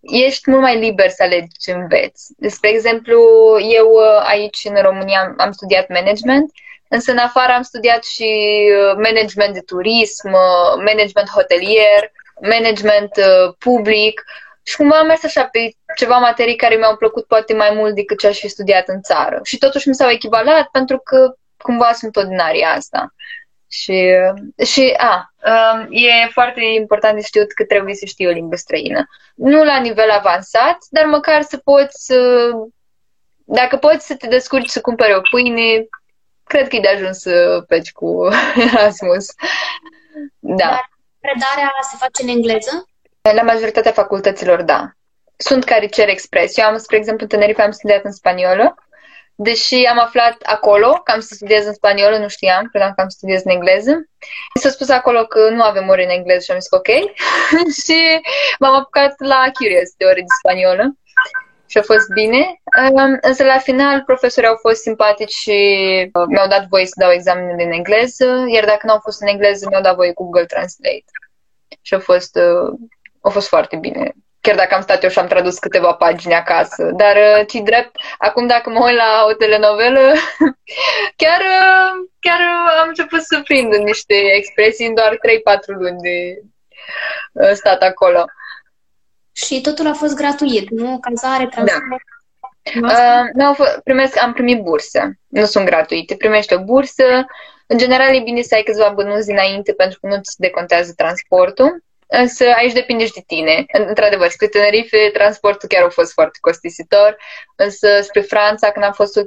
[0.00, 2.34] ești mult mai liber să alegi ce înveți.
[2.36, 3.20] Despre exemplu,
[3.60, 6.50] eu uh, aici în România am studiat management,
[6.88, 8.30] însă în afară am studiat și
[8.78, 13.12] uh, management de turism, uh, management hotelier, management
[13.58, 14.24] public,
[14.68, 18.18] și cumva am mers așa pe ceva materii care mi-au plăcut poate mai mult decât
[18.18, 19.40] ce aș fi studiat în țară.
[19.44, 23.14] Și totuși mi s-au echivalat pentru că cumva sunt tot din aria asta.
[23.70, 24.08] Și,
[24.64, 29.06] și a, um, e foarte important de știut că trebuie să știi o limbă străină.
[29.34, 32.12] Nu la nivel avansat, dar măcar să poți,
[33.44, 35.86] dacă poți să te descurci să cumperi o pâine,
[36.44, 38.28] cred că e de ajuns să pleci cu
[38.72, 39.26] Erasmus.
[40.38, 40.54] Da.
[40.56, 42.87] Dar predarea se face în engleză?
[43.32, 44.90] La majoritatea facultăților, da.
[45.36, 46.56] Sunt care cer expres.
[46.56, 48.74] Eu am, spre exemplu, în Tenerife am studiat în spaniolă,
[49.34, 53.08] deși am aflat acolo că am să studiez în spaniolă, nu știam, credeam că am
[53.08, 53.92] să studiez în engleză.
[54.54, 56.88] Mi s-a spus acolo că nu avem ore în engleză și am zis ok.
[57.84, 57.98] și
[58.58, 60.96] m-am apucat la Curious de ore de spaniolă
[61.66, 62.60] și a fost bine.
[62.92, 65.58] Um, însă la final profesorii au fost simpatici și
[66.12, 69.28] uh, mi-au dat voie să dau examenele în engleză, iar dacă nu au fost în
[69.28, 71.10] engleză, mi-au dat voie cu Google Translate.
[71.82, 72.78] Și a fost uh,
[73.20, 74.12] a fost foarte bine.
[74.40, 76.90] Chiar dacă am stat eu și am tradus câteva pagini acasă.
[76.96, 80.00] Dar, uh, ci drept, acum dacă mă uit la o telenovelă,
[81.22, 82.40] chiar, uh, chiar
[82.82, 85.16] am început să prind niște expresii în doar 3-4
[85.66, 86.40] luni de
[87.32, 88.24] uh, stat acolo.
[89.32, 90.98] Și totul a fost gratuit, nu?
[91.00, 92.02] Cazare, transport?
[92.80, 92.86] Da.
[92.88, 95.10] Uh, nu, primesc, am primit bursă.
[95.26, 96.16] Nu sunt gratuite.
[96.16, 97.26] Primești o bursă
[97.66, 101.84] În general, e bine să ai câțiva bănuți dinainte pentru că nu ți decontează transportul.
[102.10, 103.64] Însă aici depinde și de tine.
[103.72, 107.16] Într-adevăr, spre Tenerife, transportul chiar a fost foarte costisitor,
[107.56, 109.24] însă spre Franța, când am fost uh,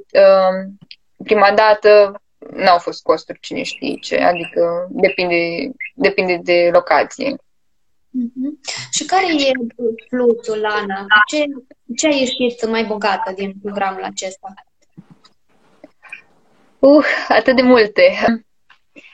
[1.24, 7.36] prima dată, n-au fost costuri cine știe ce, adică depinde, depinde de locație.
[7.36, 8.52] Mm-hmm.
[8.92, 9.52] Și care e
[10.10, 11.06] plusul, Ana?
[11.28, 11.44] Ce,
[11.96, 14.54] ce ai ieșit mai bogată din programul acesta?
[16.80, 18.14] Uh, atât de multe.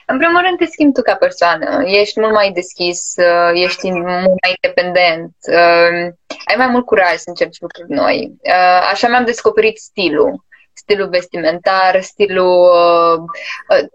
[0.06, 1.82] În primul rând te schimbi tu ca persoană.
[1.84, 6.12] Ești mult mai deschis, uh, ești mult mai independent, uh,
[6.44, 8.32] ai mai mult curaj să încerci lucruri noi.
[8.42, 10.44] Uh, așa mi-am descoperit stilul.
[10.72, 12.70] Stilul vestimentar, stilul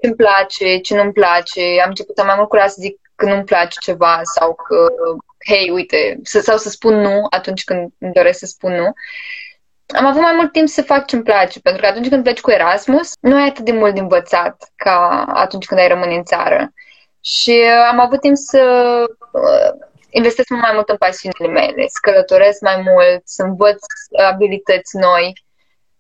[0.02, 1.62] ce îmi place, ce nu-mi place.
[1.84, 4.88] Am început să am mai mult curaj să zic că nu-mi place ceva sau că,
[5.46, 8.94] hei, uite, sau să spun nu atunci când îmi doresc să spun nu
[9.96, 12.52] am avut mai mult timp să fac ce-mi place, pentru că atunci când pleci cu
[12.52, 16.74] Erasmus, nu ai atât de mult de învățat ca atunci când ai rămâne în țară.
[17.22, 18.62] Și uh, am avut timp să
[19.32, 23.82] uh, investesc mai mult în pasiunile mele, să călătoresc mai mult, să învăț
[24.32, 25.34] abilități noi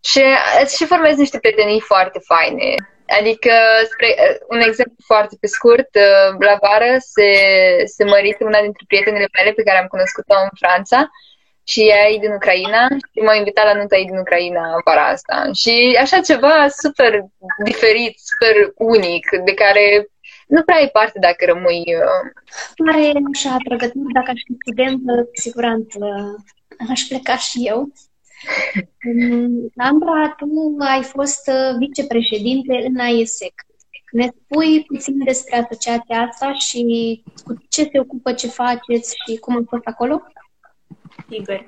[0.03, 0.23] și
[0.61, 2.75] uh, și formez niște prietenii foarte faine.
[3.19, 3.51] Adică,
[3.91, 4.07] spre,
[4.49, 5.89] un exemplu foarte pe scurt,
[6.39, 7.29] la vară se,
[7.85, 11.09] se mărită una dintre prietenele mele pe care am cunoscut-o în Franța
[11.63, 15.07] și ea e din Ucraina și m-a invitat la nunta ei din Ucraina în vara
[15.07, 15.49] asta.
[15.53, 17.23] Și așa ceva super
[17.63, 20.07] diferit, super unic, de care
[20.47, 21.83] nu prea ai parte dacă rămâi...
[22.01, 22.25] Uh...
[22.85, 25.97] Pare așa atrăgător, dacă aș fi studentă, cu siguranță
[26.89, 27.91] aș pleca și eu.
[29.89, 33.53] Andra, tu ai fost uh, vicepreședinte în AESEC.
[34.11, 36.81] Ne spui puțin despre asociația asta și
[37.43, 40.21] cu ce se ocupă, ce faceți și cum a fost acolo?
[41.33, 41.65] Sigur.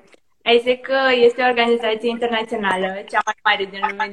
[0.55, 0.87] ISEC
[1.27, 4.11] este o organizație internațională, cea mai mare din lume.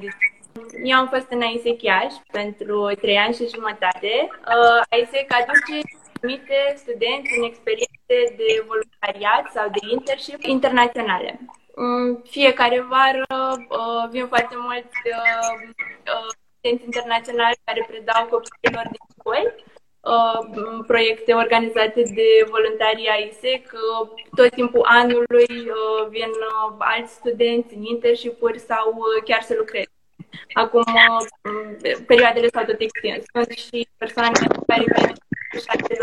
[0.85, 4.13] Eu am fost în ISEC Iași pentru trei ani și jumătate.
[4.55, 5.75] Uh, ISEC aduce
[6.15, 11.31] anumite studenți în experiențe de voluntariat sau de internship internaționale.
[11.83, 13.27] Um, fiecare vară
[13.79, 19.72] uh, vin foarte mulți uh, studenți internaționali care predau copiilor din școli Uh,
[20.87, 23.73] proiecte organizate de voluntarii AISEC.
[23.73, 26.31] Uh, tot timpul anului uh, vin
[26.79, 29.91] alți studenți în internship sau chiar să lucreze.
[30.53, 30.85] Acum,
[32.07, 33.25] perioadele s-au tot extins.
[33.33, 34.31] Sunt și persoane
[34.67, 35.97] care vin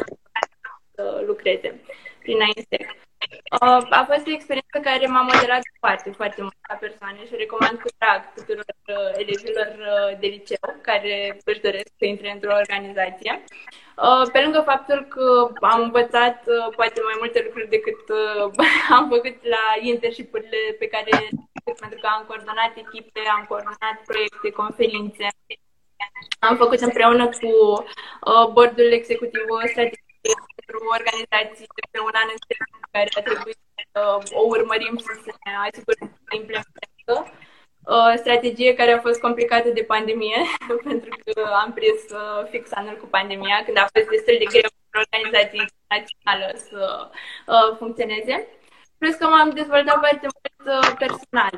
[0.96, 1.82] să lucreze
[2.24, 2.86] prin AISEC.
[4.00, 7.90] A fost o experiență care m-a modelat foarte, foarte mult ca persoană și recomand cu
[7.98, 8.66] drag tuturor
[9.24, 9.68] elevilor
[10.20, 13.44] de liceu care își doresc să intre într-o organizație.
[14.06, 15.26] Uh, pe lângă faptul că
[15.74, 18.52] am învățat uh, poate mai multe lucruri decât uh,
[18.98, 21.12] am făcut la internship-urile pe care
[21.82, 25.28] pentru că am coordonat echipe, am coordonat proiecte, conferințe.
[26.40, 27.52] Am făcut împreună cu
[28.54, 30.10] bordul executiv o strategie
[30.70, 32.62] pentru organizații pe un an întreg
[32.96, 33.60] care a trebuit
[33.94, 34.00] să
[34.40, 37.24] o urmărim și să ne asigurăm că implementăm
[37.98, 40.42] o strategie care a fost complicată de pandemie,
[40.90, 44.70] pentru că am prins uh, fix anul cu pandemia, când a fost destul de greu
[44.78, 46.82] pentru organizații internațională să
[47.54, 48.36] uh, funcționeze.
[49.00, 51.54] Plus că m-am dezvoltat foarte mult uh, personal.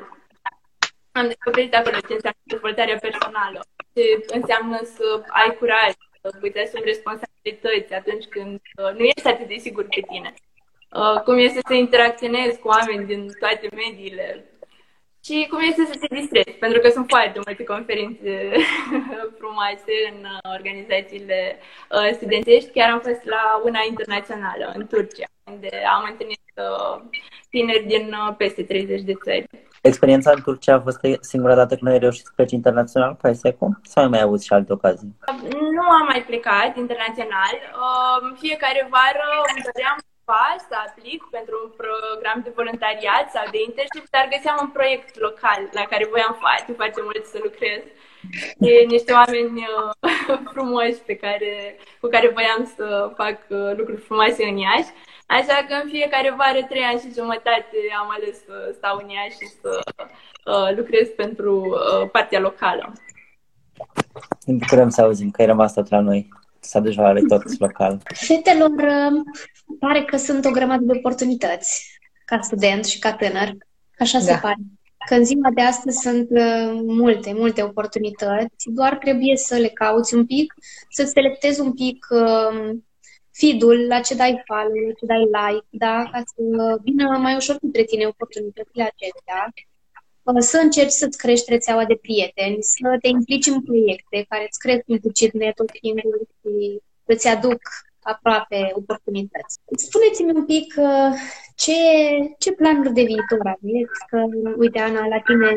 [1.20, 3.60] Am descoperit acolo ce înseamnă dezvoltarea personală,
[3.96, 4.04] ce
[4.38, 5.06] înseamnă să
[5.42, 8.60] ai curaj, să îți asumi responsabilități atunci când
[8.98, 10.34] nu ești atât de sigur pe tine.
[11.26, 14.52] Cum este să interacționezi cu oameni din toate mediile,
[15.24, 18.52] și cum este să te distrezi, pentru că sunt foarte multe conferințe
[19.40, 21.58] frumoase în uh, organizațiile
[21.90, 22.72] uh, studențești.
[22.72, 27.02] Chiar am fost la una internațională în Turcia, unde am întâlnit uh,
[27.50, 29.46] tineri din peste 30 de țări.
[29.90, 31.00] Experiența în Turcia a fost
[31.32, 34.54] singura dată când ai reușit să pleci internațional cu ISECO sau ai mai avut și
[34.54, 35.16] alte ocazii?
[35.78, 37.56] Nu am mai plecat internațional.
[38.44, 44.06] Fiecare vară îmi doream cumva să aplic pentru un program de voluntariat sau de internship,
[44.16, 47.82] dar găseam un proiect local la care voiam foarte, foarte mult să lucrez.
[48.60, 54.44] E niște oameni uh, frumoși pe care, cu care voiam să fac uh, lucruri frumoase
[54.44, 54.92] în Iași.
[55.26, 59.38] Așa că în fiecare vară, trei ani și jumătate, am ales să stau în Iași
[59.42, 59.72] și să
[60.52, 62.94] uh, lucrez pentru uh, partea locală.
[64.46, 66.30] Ne bucurăm să auzim că ai rămas tot la noi
[66.60, 68.02] s-a deja tot local.
[68.14, 69.22] Fetelor, uh,
[69.80, 73.50] pare că sunt o grămadă de oportunități ca student și ca tânăr.
[74.00, 74.24] Așa da.
[74.24, 74.58] se pare.
[75.06, 80.14] Că în ziua de astăzi sunt uh, multe, multe oportunități, doar trebuie să le cauți
[80.14, 80.54] un pic,
[80.90, 82.76] să selectezi un pic uh,
[83.32, 86.10] feed-ul, la ce dai follow, la ce dai like, da?
[86.12, 89.54] ca să vină mai ușor către tine oportunitățile acestea.
[90.24, 94.60] uh, să încerci să-ți crești rețeaua de prieteni, să te implici în proiecte care îți
[94.60, 97.62] cresc implicit networking-ul și îți aduc
[98.04, 99.60] aproape oportunități.
[99.76, 101.12] Spuneți-mi un pic uh,
[101.56, 101.74] ce,
[102.38, 104.18] ce planuri de viitor aveți, că,
[104.58, 105.50] uite, Ana, la tine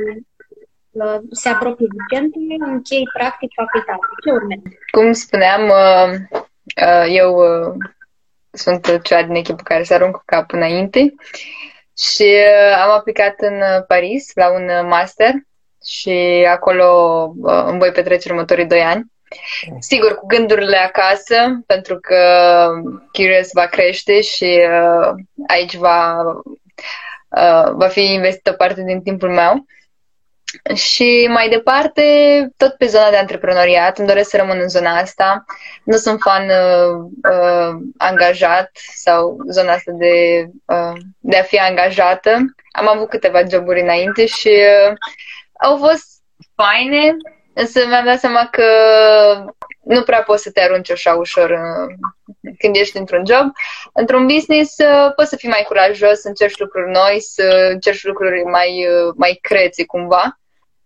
[0.90, 4.07] uh, se apropie Vicente, închei practic facultate.
[4.24, 4.68] Ce urmează?
[4.90, 5.62] Cum spuneam,
[7.09, 7.42] eu
[8.51, 11.14] sunt cea din echipă care se aruncă capul înainte
[11.97, 12.28] și
[12.82, 15.32] am aplicat în Paris la un master
[15.84, 19.05] și acolo îmi voi petrece următorii doi ani.
[19.78, 22.18] Sigur, cu gândurile acasă, pentru că
[23.12, 25.11] Curious va crește și uh,
[25.47, 26.22] aici va,
[27.28, 29.64] uh, va fi investită parte din timpul meu.
[30.74, 32.03] Și mai departe,
[32.57, 35.45] tot pe zona de antreprenoriat, îmi doresc să rămân în zona asta.
[35.85, 42.55] Nu sunt fan uh, uh, angajat sau zona asta de, uh, de a fi angajată.
[42.72, 44.93] Am avut câteva joburi înainte și uh,
[45.61, 46.07] au fost
[46.55, 47.16] faine,
[47.55, 48.64] însă mi-am dat seama că
[49.84, 52.12] nu prea poți să te arunci așa ușor uh,
[52.59, 53.52] când ești într-un job.
[53.92, 58.42] Într-un business uh, poți să fii mai curajos, să încerci lucruri noi, să încerci lucruri
[58.42, 60.38] mai, uh, mai crețe cumva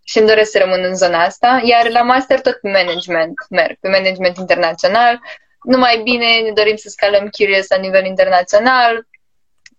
[0.04, 1.60] și îmi doresc să rămân în zona asta.
[1.64, 5.20] Iar la master tot pe management merg, pe management internațional.
[5.62, 9.06] Numai bine ne dorim să scalăm Curious la nivel internațional.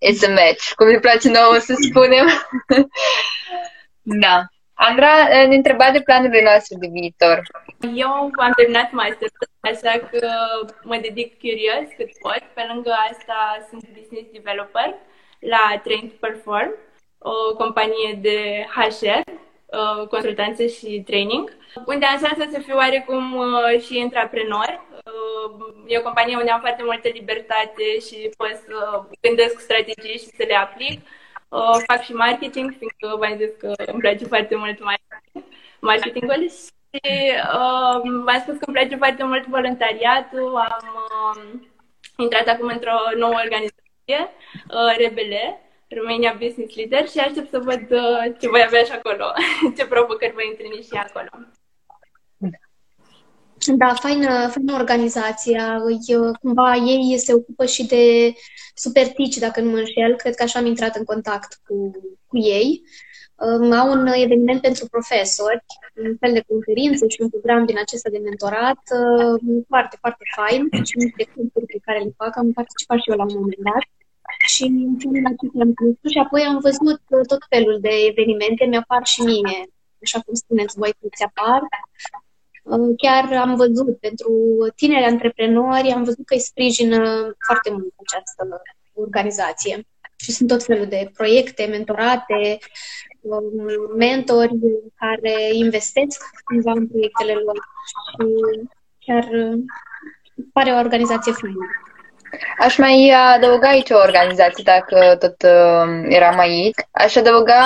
[0.08, 2.26] It's a match, cum ne place nouă să spunem.
[4.24, 4.48] da.
[4.82, 5.12] Andra
[5.48, 7.42] ne întreba de planurile noastre de viitor.
[7.94, 8.10] Eu
[8.48, 10.28] am terminat master, așa că
[10.84, 12.42] mă dedic curios cât pot.
[12.54, 14.96] Pe lângă asta sunt business developer
[15.40, 16.72] la Train to Perform,
[17.18, 23.82] o companie de HR, uh, consultanță și training, unde am șansa să fiu oarecum uh,
[23.86, 24.70] și antreprenor.
[25.10, 30.36] Uh, e o companie unde am foarte multă libertate și pot să gândesc strategii și
[30.38, 31.00] să le aplic
[31.50, 34.80] Uh, fac și marketing, fiindcă v-am zis că îmi place foarte mult
[35.80, 37.02] marketingul și
[37.56, 40.56] uh, v-am spus că îmi place foarte mult voluntariatul.
[40.56, 41.60] Am uh,
[42.18, 44.20] intrat acum într-o nouă organizație,
[44.70, 49.26] uh, Rebele, Romania Business Leader și aștept să văd uh, ce voi avea și acolo,
[49.78, 51.30] ce provocări voi întâlni și acolo.
[53.66, 55.82] Da, faină, faină organizația.
[56.42, 58.34] Cumva ei se ocupă și de
[58.74, 60.16] supertici, dacă nu mă înșel.
[60.16, 61.92] Cred că așa am intrat în contact cu,
[62.28, 62.82] cu ei.
[63.36, 65.66] Um, au un eveniment pentru profesori,
[66.04, 70.62] un fel de conferință și un program din acesta de mentorat um, foarte, foarte fain
[70.88, 72.38] și niște cursuri pe care le fac.
[72.38, 73.84] Am participat și eu la un moment dat
[74.54, 75.72] și în la ce am
[76.14, 77.00] și apoi am văzut
[77.32, 79.60] tot felul de evenimente, mi-apar și mie,
[80.04, 81.62] așa cum spuneți voi, că ți apar
[82.98, 84.32] Chiar am văzut pentru
[84.76, 86.98] tineri antreprenori, am văzut că îi sprijină
[87.46, 88.62] foarte mult această
[88.94, 89.88] organizație.
[90.16, 92.58] Și sunt tot felul de proiecte, mentorate,
[93.22, 93.44] um,
[93.98, 94.60] mentori
[94.96, 97.56] care investesc cumva în proiectele lor
[97.88, 98.26] și
[99.06, 99.28] chiar
[100.54, 101.66] pare o organizație faină.
[102.60, 106.76] Aș mai adăuga aici o organizație, dacă tot uh, eram aici.
[106.92, 107.64] Aș adăuga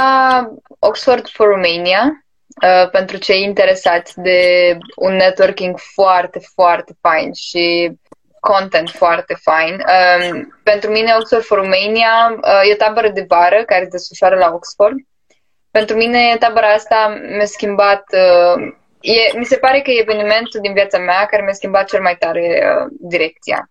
[0.80, 2.23] Oxford for Romania,
[2.62, 7.92] Uh, pentru cei interesați de un networking foarte, foarte fain și
[8.40, 9.74] content foarte fain.
[9.74, 14.36] Uh, pentru mine Oxford for Romania uh, e o tabără de vară care se desfășoară
[14.36, 14.96] la Oxford.
[15.72, 20.74] Pentru mine tabăra asta mi-a schimbat, uh, e, mi se pare că e evenimentul din
[20.74, 23.70] viața mea care mi-a schimbat cel mai tare uh, direcția.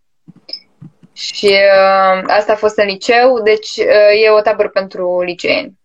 [1.12, 5.80] Și uh, asta a fost în liceu, deci uh, e o tabără pentru liceeni.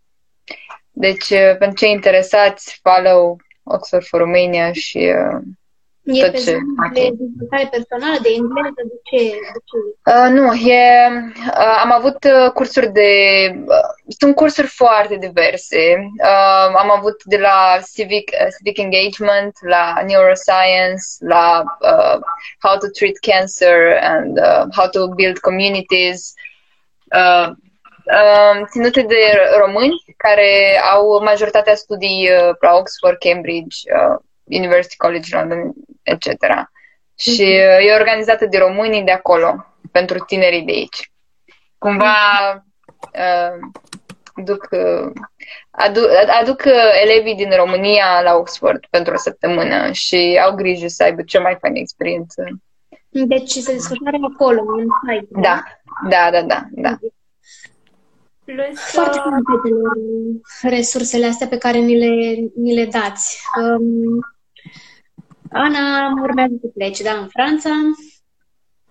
[1.00, 5.42] Deci, uh, pentru cei interesați, follow Oxford for Romania și uh,
[6.08, 6.58] E tot pe ce
[6.94, 9.24] de dezvoltare personală, de engleză, de ce?
[9.56, 9.78] De ce?
[10.12, 11.08] Uh, nu, e,
[11.48, 13.12] uh, am avut uh, cursuri de...
[13.66, 16.12] Uh, sunt cursuri foarte diverse.
[16.24, 22.20] Uh, am avut de la civic, uh, civic engagement, la neuroscience, la uh,
[22.64, 26.34] how to treat cancer and uh, how to build communities.
[26.34, 26.48] Uh,
[27.16, 27.54] uh,
[28.70, 29.16] ținute de
[29.60, 36.28] români care au majoritatea studii uh, la Oxford, Cambridge, uh, University College London, etc.
[37.16, 41.12] Și uh, e organizată de românii de acolo, pentru tinerii de aici.
[41.78, 42.16] Cumva
[43.14, 43.70] uh,
[44.36, 45.12] duc, uh,
[45.72, 46.10] aduc,
[46.42, 46.64] aduc
[47.04, 51.58] elevii din România la Oxford pentru o săptămână și au grijă să aibă cea mai
[51.60, 52.44] faină experiență.
[53.10, 55.28] Deci se desfășoară acolo, în site.
[55.30, 55.64] Da,
[56.10, 56.68] da, da, da.
[56.72, 56.98] da.
[58.48, 60.42] Plus, Foarte uh...
[60.62, 63.40] resursele astea pe care ni le, ni le dați.
[63.62, 64.20] Um,
[65.52, 67.70] Ana urmează să plece, da, în Franța.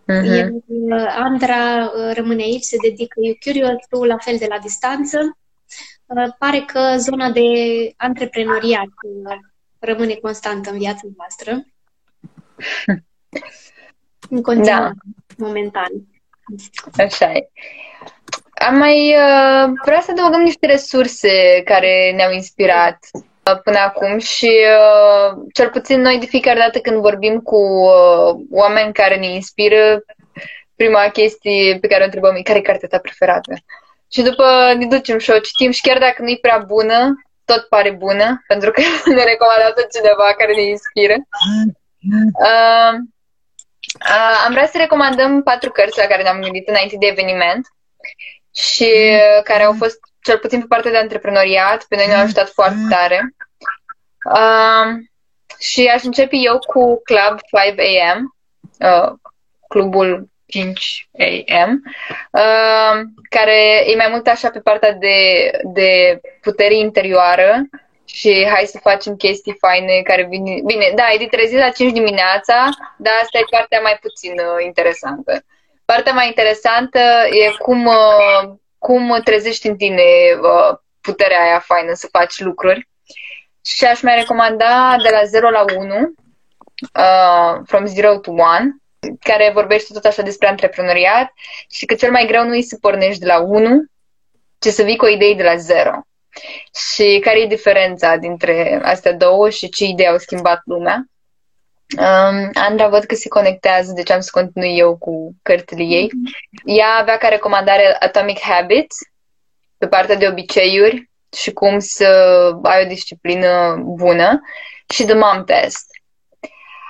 [0.03, 0.37] Uh-huh.
[0.37, 4.59] Iar uh, Andra uh, rămâne aici, se dedică You Curious, tu la fel de la
[4.59, 5.19] distanță.
[6.07, 7.43] uh, pare că zona de
[7.97, 8.89] antreprenoriat
[9.79, 11.65] rămâne constantă în viața voastră.
[14.31, 14.95] În continuare,
[15.37, 15.47] da.
[15.47, 15.91] momentan.
[16.97, 17.51] Așa e.
[18.59, 24.51] Am mai uh, vrea să adăugăm niște resurse care ne-au inspirat uh, până acum și
[24.51, 30.05] uh, cel puțin noi de fiecare dată când vorbim cu uh, oameni care ne inspiră,
[30.77, 33.55] prima chestie pe care o întrebăm e care e cartea ta preferată?
[34.13, 34.45] Și după
[34.79, 38.43] ne ducem și o citim și chiar dacă nu e prea bună, tot pare bună,
[38.47, 38.81] pentru că
[39.19, 41.15] ne recomandă cineva care ne inspiră.
[42.49, 42.95] Uh,
[44.11, 47.67] uh, am vrea să recomandăm patru cărți la care ne-am gândit înainte de eveniment
[48.57, 52.49] și uh, care au fost, cel puțin pe partea de antreprenoriat, pe noi ne-au ajutat
[52.49, 53.35] foarte tare.
[54.33, 55.05] Uh,
[55.59, 58.35] și aș începe eu cu Club 5 AM,
[58.79, 59.13] uh,
[59.69, 61.09] clubul 5
[61.49, 61.83] AM,
[62.31, 67.63] uh, care e mai mult așa pe partea de, de putere interioară
[68.05, 70.61] și hai să facem chestii faine care vine...
[70.65, 74.65] Bine, da, e de trezit la 5 dimineața, dar asta e partea mai puțin uh,
[74.65, 75.45] interesantă.
[75.87, 76.99] Partea mai interesantă
[77.31, 80.03] e cum, uh, cum trezești în tine
[80.41, 82.89] uh, puterea aia faină să faci lucruri.
[83.65, 86.15] Și aș mai recomanda de la 0 la 1,
[86.95, 88.77] uh, From Zero to One,
[89.21, 91.33] care vorbește tot așa despre antreprenoriat
[91.71, 93.85] și că cel mai greu nu e să pornești de la 1,
[94.59, 96.01] ci să vii cu o idee de la 0.
[96.95, 101.05] Și care e diferența dintre astea două și ce idei au schimbat lumea.
[101.99, 106.11] Um, Andra văd că se conectează, deci am să continui eu cu cărțile ei.
[106.65, 108.97] Ea avea ca recomandare Atomic Habits,
[109.79, 112.07] pe partea de obiceiuri și cum să
[112.63, 114.41] ai o disciplină bună
[114.89, 115.87] și The Mom Test.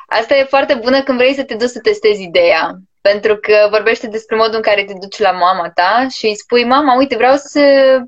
[0.07, 2.79] Asta e foarte bună când vrei să te duci să testezi ideea.
[3.11, 6.65] Pentru că vorbește despre modul în care te duci la mama ta și îi spui,
[6.65, 7.63] mama, uite, vreau să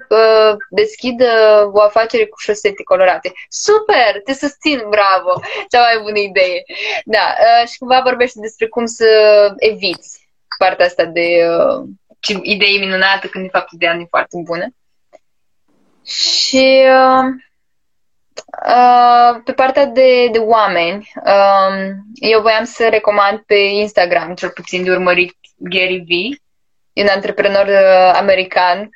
[0.08, 3.32] uh, deschid uh, o afacere cu șosete colorate.
[3.48, 5.32] Super, te susțin, bravo,
[5.70, 6.62] cea mai bună idee.
[7.04, 9.08] Da, uh, și cumva vorbește despre cum să
[9.58, 10.28] eviți
[10.58, 14.66] partea asta de uh, idei minunată când de fapt ideea nu e foarte bună.
[16.04, 17.24] Și uh,
[18.66, 24.84] Uh, pe partea de, de oameni, uh, eu voiam să recomand pe Instagram, cel puțin
[24.84, 26.40] de urmărit Gary V,
[27.00, 28.90] un antreprenor uh, american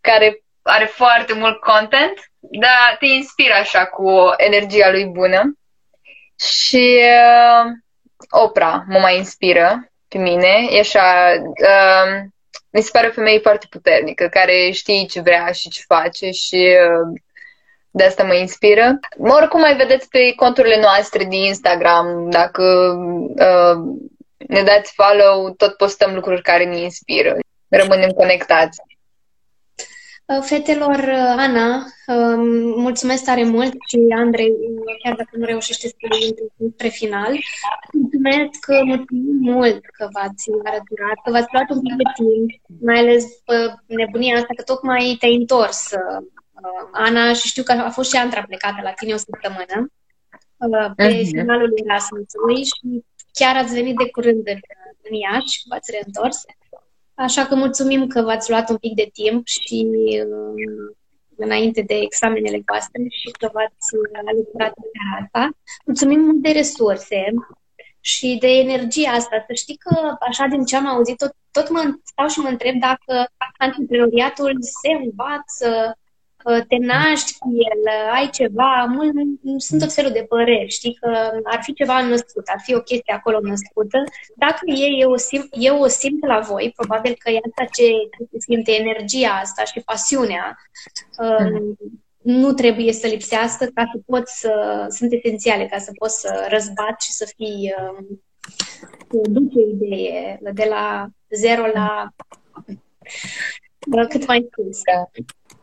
[0.00, 5.58] care are foarte mult content, dar te inspiră așa cu energia lui bună.
[6.38, 7.72] Și uh,
[8.30, 10.66] Oprah mă mai inspiră pe mine.
[10.70, 12.22] E așa, uh,
[12.70, 16.76] mi se pare o femeie foarte puternică, care știe ce vrea și ce face și
[16.76, 17.20] uh,
[17.96, 18.98] de asta mă inspiră.
[19.18, 22.64] Oricum mai vedeți pe conturile noastre din Instagram, dacă
[23.28, 23.76] uh,
[24.48, 27.36] ne dați follow, tot postăm lucruri care ne inspiră.
[27.68, 28.80] Rămânem conectați.
[30.24, 32.40] Uh, fetelor, uh, Ana, um,
[32.80, 34.52] mulțumesc tare mult și Andrei,
[35.02, 35.94] chiar dacă nu reușește să
[36.26, 37.32] intru spre final,
[37.92, 43.24] mulțumesc mulțumim mult că v-ați arăturat, că v-ați luat un pic de timp, mai ales
[43.86, 46.26] nebunia asta că tocmai te-ai întors uh,
[46.92, 49.92] Ana, și știu că a fost și Andra plecată la tine o săptămână
[50.56, 51.26] uh, pe uh-huh.
[51.26, 54.58] finalul Erasmusului și chiar ați venit de curând în,
[55.02, 56.44] în Iași, v-ați reîntors.
[57.14, 60.94] Așa că mulțumim că v-ați luat un pic de timp și uh,
[61.36, 63.88] înainte de examenele voastre și că v-ați
[64.36, 65.50] lucrat pe asta.
[65.84, 67.34] Mulțumim mult de resurse
[68.00, 69.44] și de energia asta.
[69.46, 72.74] Să știi că, așa din ce am auzit, tot, tot mă stau și mă întreb
[72.80, 73.26] dacă
[73.58, 75.98] antreprenoriatul se învață,
[76.68, 79.12] te naști cu el, ai ceva, mult,
[79.56, 83.14] sunt tot felul de păreri, știi, că ar fi ceva născut, ar fi o chestie
[83.14, 84.04] acolo născută.
[84.34, 87.84] Dacă e, eu o, simt, eu o simt la voi, probabil că e asta ce
[88.38, 90.58] simte energia asta și pasiunea.
[91.18, 91.76] Um,
[92.22, 97.06] nu trebuie să lipsească ca să poți să, sunt esențiale ca să poți să răzbați
[97.06, 98.22] și să fii um,
[99.08, 102.08] duci o idee de la zero la
[104.08, 104.80] cât mai sus.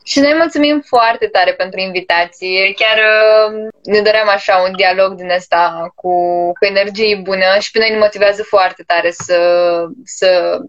[0.04, 2.74] Și noi mulțumim foarte tare pentru invitație.
[2.74, 6.14] Chiar uh, ne doream așa un dialog din asta cu,
[6.45, 9.39] cu energie bună și pe noi ne motivează foarte tare să,
[10.04, 10.60] să,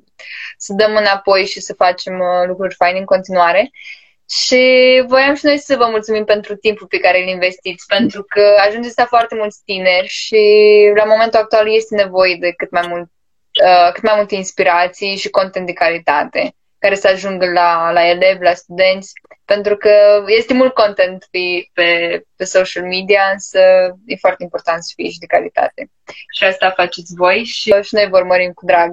[0.56, 3.70] să dăm înapoi și să facem uh, lucruri faine în continuare.
[4.30, 4.62] Și
[5.06, 8.98] voiam și noi să vă mulțumim pentru timpul pe care îl investiți, pentru că ajungeți
[8.98, 10.42] la foarte mulți tineri și
[10.96, 13.10] la momentul actual este nevoie de cât mai mult,
[13.64, 16.54] uh, cât mai multe inspirații și content de calitate
[16.84, 19.12] care să ajungă la, la elevi, la studenți,
[19.44, 21.38] pentru că este mult content pe,
[21.72, 23.58] pe, pe social media, însă
[24.06, 25.90] e foarte important să fie și de calitate.
[26.36, 28.90] Și asta faceți voi și, și noi vă urmărim cu drag.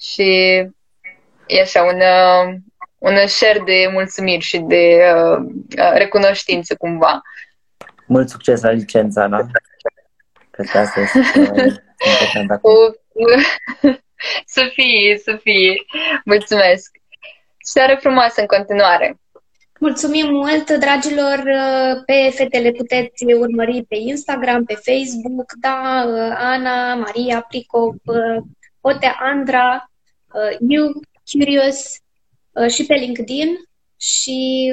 [0.00, 0.30] Și
[1.46, 2.00] e așa un,
[2.98, 5.38] un share de mulțumiri și de uh,
[5.78, 7.20] uh, recunoștință cumva.
[8.06, 9.50] Mult succes la licența, Ana.
[10.50, 11.74] Cred că asta este uh,
[12.10, 12.72] important acum.
[14.54, 15.74] să fie, să fie.
[16.24, 17.00] Mulțumesc.
[17.62, 19.16] Seară frumoasă în continuare.
[19.80, 21.42] Mulțumim mult, dragilor!
[22.06, 26.04] Pe fetele puteți urmări pe Instagram, pe Facebook, da,
[26.36, 27.96] Ana, Maria, Pricop,
[28.80, 29.90] Ote Andra,
[30.68, 30.92] You,
[31.32, 31.96] Curious
[32.68, 33.48] și pe LinkedIn
[33.96, 34.72] și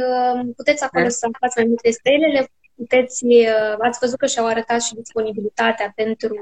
[0.56, 2.28] puteți acolo să aflați mai multe despre ele.
[2.28, 2.48] Le
[2.82, 6.34] puteți, uh, ați văzut că și-au arătat și disponibilitatea pentru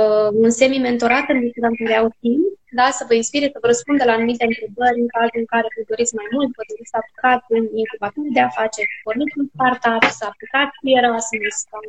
[0.00, 1.40] uh, un semi-mentorat în
[1.78, 2.46] care au timp,
[2.78, 5.82] da, să vă inspire, să vă răspundă la anumite întrebări în cazul în care vă
[5.90, 10.24] doriți mai mult, vă doriți să aplicați în incubatori de afaceri, porniți un startup, să
[10.30, 11.82] aplicați cu Erasmus sau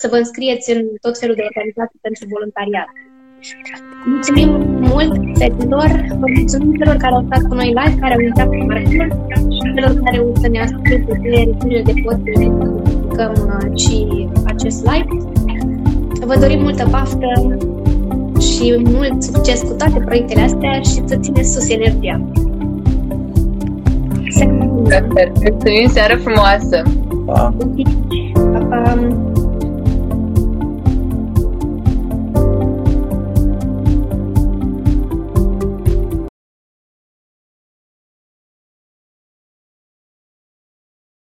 [0.00, 2.90] să vă înscrieți în tot felul de organizații pentru voluntariat.
[4.06, 8.48] Mulțumim mult fetelor, vă mulțumim celor care au stat cu noi live, care au intrat
[8.48, 9.14] pe parcurs
[9.54, 14.28] și celor care o să ne asculte pe rețelele de podcast să publicăm uh, și
[14.44, 15.08] acest live.
[16.26, 17.58] Vă dorim multă baftă
[18.40, 22.20] și mult succes cu toate proiectele astea și să țineți sus energia.
[25.42, 26.82] Mulțumim, seară frumoasă!
[27.26, 27.54] Pa!
[28.52, 29.33] Pa, pa!